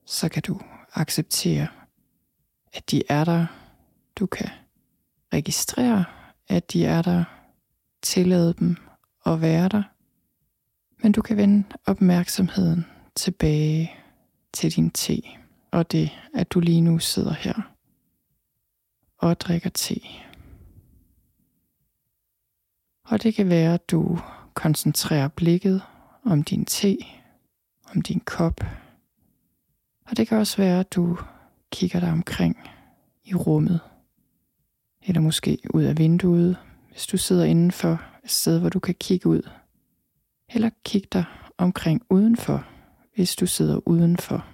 så 0.05 0.29
kan 0.29 0.42
du 0.42 0.61
acceptere, 0.94 1.68
at 2.72 2.90
de 2.90 3.02
er 3.09 3.24
der. 3.24 3.46
Du 4.16 4.26
kan 4.26 4.48
registrere, 5.33 6.05
at 6.48 6.72
de 6.72 6.87
er 6.87 7.02
der. 7.02 7.36
Tillade 8.03 8.55
dem 8.59 8.77
at 9.27 9.41
være 9.41 9.69
der 9.69 9.83
men 11.03 11.13
du 11.13 11.23
kan 11.23 11.37
vende 11.37 11.65
opmærksomheden 11.87 12.87
tilbage 13.15 13.93
til 14.53 14.77
din 14.77 14.91
te, 14.91 15.23
og 15.71 15.93
det, 15.93 16.11
at 16.35 16.53
du 16.53 16.61
lige 16.61 16.81
nu 16.81 16.99
sidder 16.99 17.33
her 17.33 17.73
og 19.19 19.41
drikker 19.41 19.71
te. 19.71 20.01
Og 23.05 23.23
det 23.23 23.35
kan 23.35 23.49
være, 23.49 23.75
at 23.75 23.91
du 23.91 24.19
koncentrerer 24.55 25.29
blikket 25.29 25.83
om 26.25 26.43
din 26.43 26.65
te, 26.65 26.97
om 27.95 28.03
din 28.03 28.21
kop. 28.21 28.61
Og 30.07 30.17
det 30.17 30.29
kan 30.29 30.39
også 30.39 30.57
være, 30.57 30.81
at 30.81 30.93
du 30.95 31.19
kigger 31.73 32.01
dig 32.01 32.13
omkring 32.13 32.57
i 33.25 33.35
rummet. 33.35 33.81
Eller 35.03 35.21
måske 35.21 35.59
ud 35.75 35.83
af 35.83 35.99
vinduet, 35.99 36.57
hvis 36.97 37.07
du 37.07 37.17
sidder 37.17 37.45
indenfor 37.45 38.03
et 38.25 38.31
sted, 38.31 38.61
hvor 38.61 38.69
du 38.69 38.81
kan 38.81 38.95
kigge 38.95 39.29
ud 39.29 39.51
eller 40.49 40.71
kig 40.85 41.13
dig 41.13 41.25
omkring 41.59 42.03
udenfor, 42.11 42.67
hvis 43.15 43.37
du 43.37 43.47
sidder 43.47 43.89
udenfor. 43.89 44.47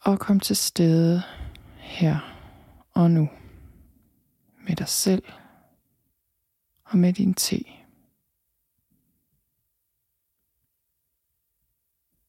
Og 0.00 0.20
kom 0.20 0.40
til 0.40 0.56
stede 0.56 1.22
her 1.76 2.18
og 2.90 3.10
nu 3.10 3.28
med 4.68 4.76
dig 4.76 4.88
selv 4.88 5.22
og 6.84 6.98
med 6.98 7.12
din 7.12 7.34
te. 7.34 7.64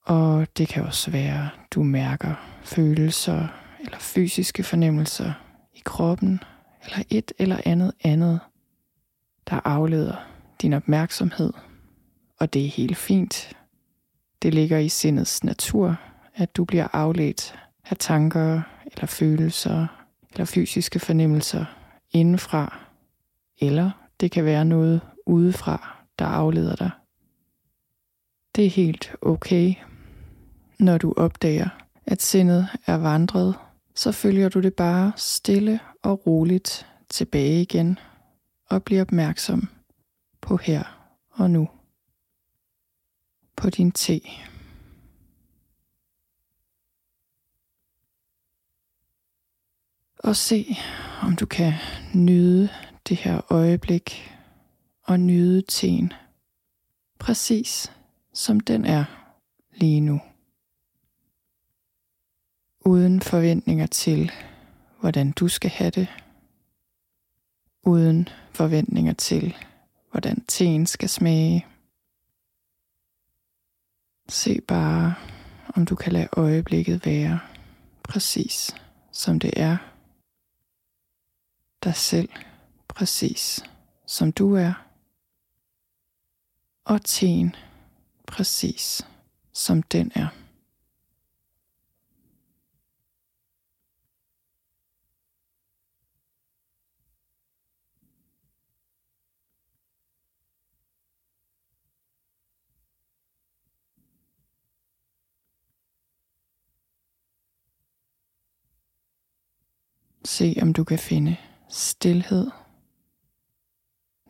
Og 0.02 0.58
det 0.58 0.68
kan 0.68 0.84
også 0.84 1.12
være, 1.12 1.50
du 1.72 1.84
mærker 1.84 2.60
følelser 2.64 3.48
eller 3.80 4.00
fysiske 4.00 4.64
fornemmelser 4.64 5.49
i 5.80 5.82
kroppen, 5.86 6.44
eller 6.84 7.04
et 7.10 7.32
eller 7.38 7.62
andet 7.66 7.94
andet, 8.04 8.40
der 9.50 9.60
afleder 9.68 10.16
din 10.62 10.74
opmærksomhed. 10.74 11.54
Og 12.40 12.54
det 12.54 12.66
er 12.66 12.70
helt 12.70 12.98
fint. 12.98 13.58
Det 14.42 14.54
ligger 14.54 14.78
i 14.78 14.90
sindets 14.90 15.44
natur, 15.44 15.96
at 16.36 16.56
du 16.56 16.66
bliver 16.66 16.88
afledt 16.94 17.56
af 17.90 17.98
tanker 17.98 18.62
eller 18.86 19.06
følelser 19.06 19.88
eller 20.32 20.46
fysiske 20.46 21.00
fornemmelser 21.00 21.66
indenfra, 22.12 22.80
eller 23.62 23.92
det 24.20 24.32
kan 24.32 24.46
være 24.46 24.66
noget 24.66 25.02
udefra, 25.26 25.98
der 26.20 26.26
afleder 26.26 26.76
dig. 26.76 26.90
Det 28.56 28.66
er 28.66 28.70
helt 28.70 29.16
okay. 29.22 29.74
Når 30.80 30.98
du 30.98 31.14
opdager, 31.18 31.70
at 32.06 32.22
sindet 32.22 32.68
er 32.86 32.98
vandret, 32.98 33.56
så 33.96 34.12
følger 34.12 34.50
du 34.50 34.60
det 34.60 34.74
bare 34.74 35.14
stille 35.16 35.80
og 36.04 36.28
roligt 36.28 36.88
tilbage 37.10 37.62
igen 37.62 38.00
og 38.66 38.84
bliver 38.84 39.02
opmærksom 39.02 39.70
på 40.42 40.58
her 40.58 40.84
og 41.30 41.52
nu. 41.52 41.70
På 43.56 43.70
din 43.70 43.92
te. 43.92 44.22
Og 50.18 50.36
se, 50.36 50.76
om 51.22 51.36
du 51.36 51.46
kan 51.46 51.74
nyde 52.14 52.70
det 53.10 53.18
her 53.18 53.52
øjeblik 53.54 54.36
og 55.04 55.20
nyde 55.20 55.62
teen 55.62 56.14
præcis 57.20 57.92
som 58.34 58.60
den 58.60 58.86
er 58.86 59.06
lige 59.74 60.02
nu. 60.02 60.22
Uden 62.86 63.22
forventninger 63.22 63.88
til, 63.88 64.32
hvordan 65.00 65.32
du 65.32 65.48
skal 65.48 65.70
have 65.70 65.90
det. 65.90 66.08
Uden 67.84 68.30
forventninger 68.52 69.14
til, 69.14 69.56
hvordan 70.12 70.46
teen 70.48 70.86
skal 70.86 71.10
smage. 71.10 71.66
Se 74.30 74.62
bare, 74.62 75.16
om 75.76 75.86
du 75.86 75.96
kan 75.96 76.14
lade 76.14 76.30
øjeblikket 76.32 77.06
være 77.06 77.40
præcis 78.04 78.76
som 79.12 79.40
det 79.40 79.54
er. 79.56 79.78
Dig 81.84 81.96
selv 81.96 82.30
præcis 82.88 83.64
som 84.06 84.32
du 84.32 84.56
er. 84.56 84.74
Og 86.86 87.02
teen 87.06 87.56
præcis 88.28 89.08
som 89.54 89.84
den 89.84 90.12
er. 90.16 90.28
Se 110.26 110.56
om 110.62 110.74
du 110.74 110.84
kan 110.84 111.00
finde 111.00 111.38
stillhed, 111.70 112.48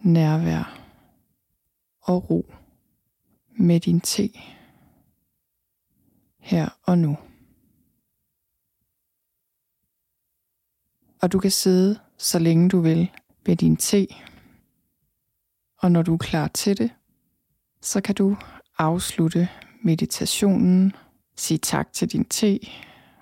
nærvær 0.01 0.79
og 2.01 2.29
ro 2.29 2.53
med 3.49 3.79
din 3.79 4.01
te 4.01 4.29
her 6.39 6.69
og 6.83 6.97
nu. 6.97 7.17
Og 11.21 11.31
du 11.31 11.39
kan 11.39 11.51
sidde 11.51 11.99
så 12.17 12.39
længe 12.39 12.69
du 12.69 12.79
vil 12.79 13.11
ved 13.45 13.55
din 13.55 13.77
te. 13.77 14.07
Og 15.77 15.91
når 15.91 16.01
du 16.01 16.13
er 16.13 16.17
klar 16.17 16.47
til 16.47 16.77
det, 16.77 16.91
så 17.81 18.01
kan 18.01 18.15
du 18.15 18.37
afslutte 18.77 19.49
meditationen, 19.83 20.93
sige 21.35 21.57
tak 21.57 21.93
til 21.93 22.11
din 22.11 22.25
te, 22.25 22.59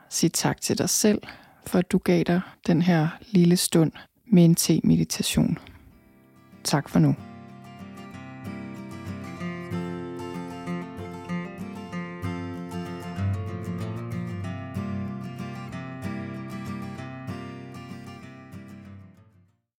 Sig 0.10 0.34
tak 0.34 0.62
til 0.62 0.78
dig 0.78 0.90
selv, 0.90 1.22
for 1.68 1.80
at 1.80 1.92
du 1.92 1.98
gav 1.98 2.24
dig 2.24 2.42
den 2.68 2.82
her 2.82 3.08
lille 3.32 3.58
stund 3.58 3.92
med 4.26 4.46
en 4.46 4.56
te-meditation. 4.56 5.58
Tak 6.64 6.90
for 6.90 7.00
nu. 7.00 7.16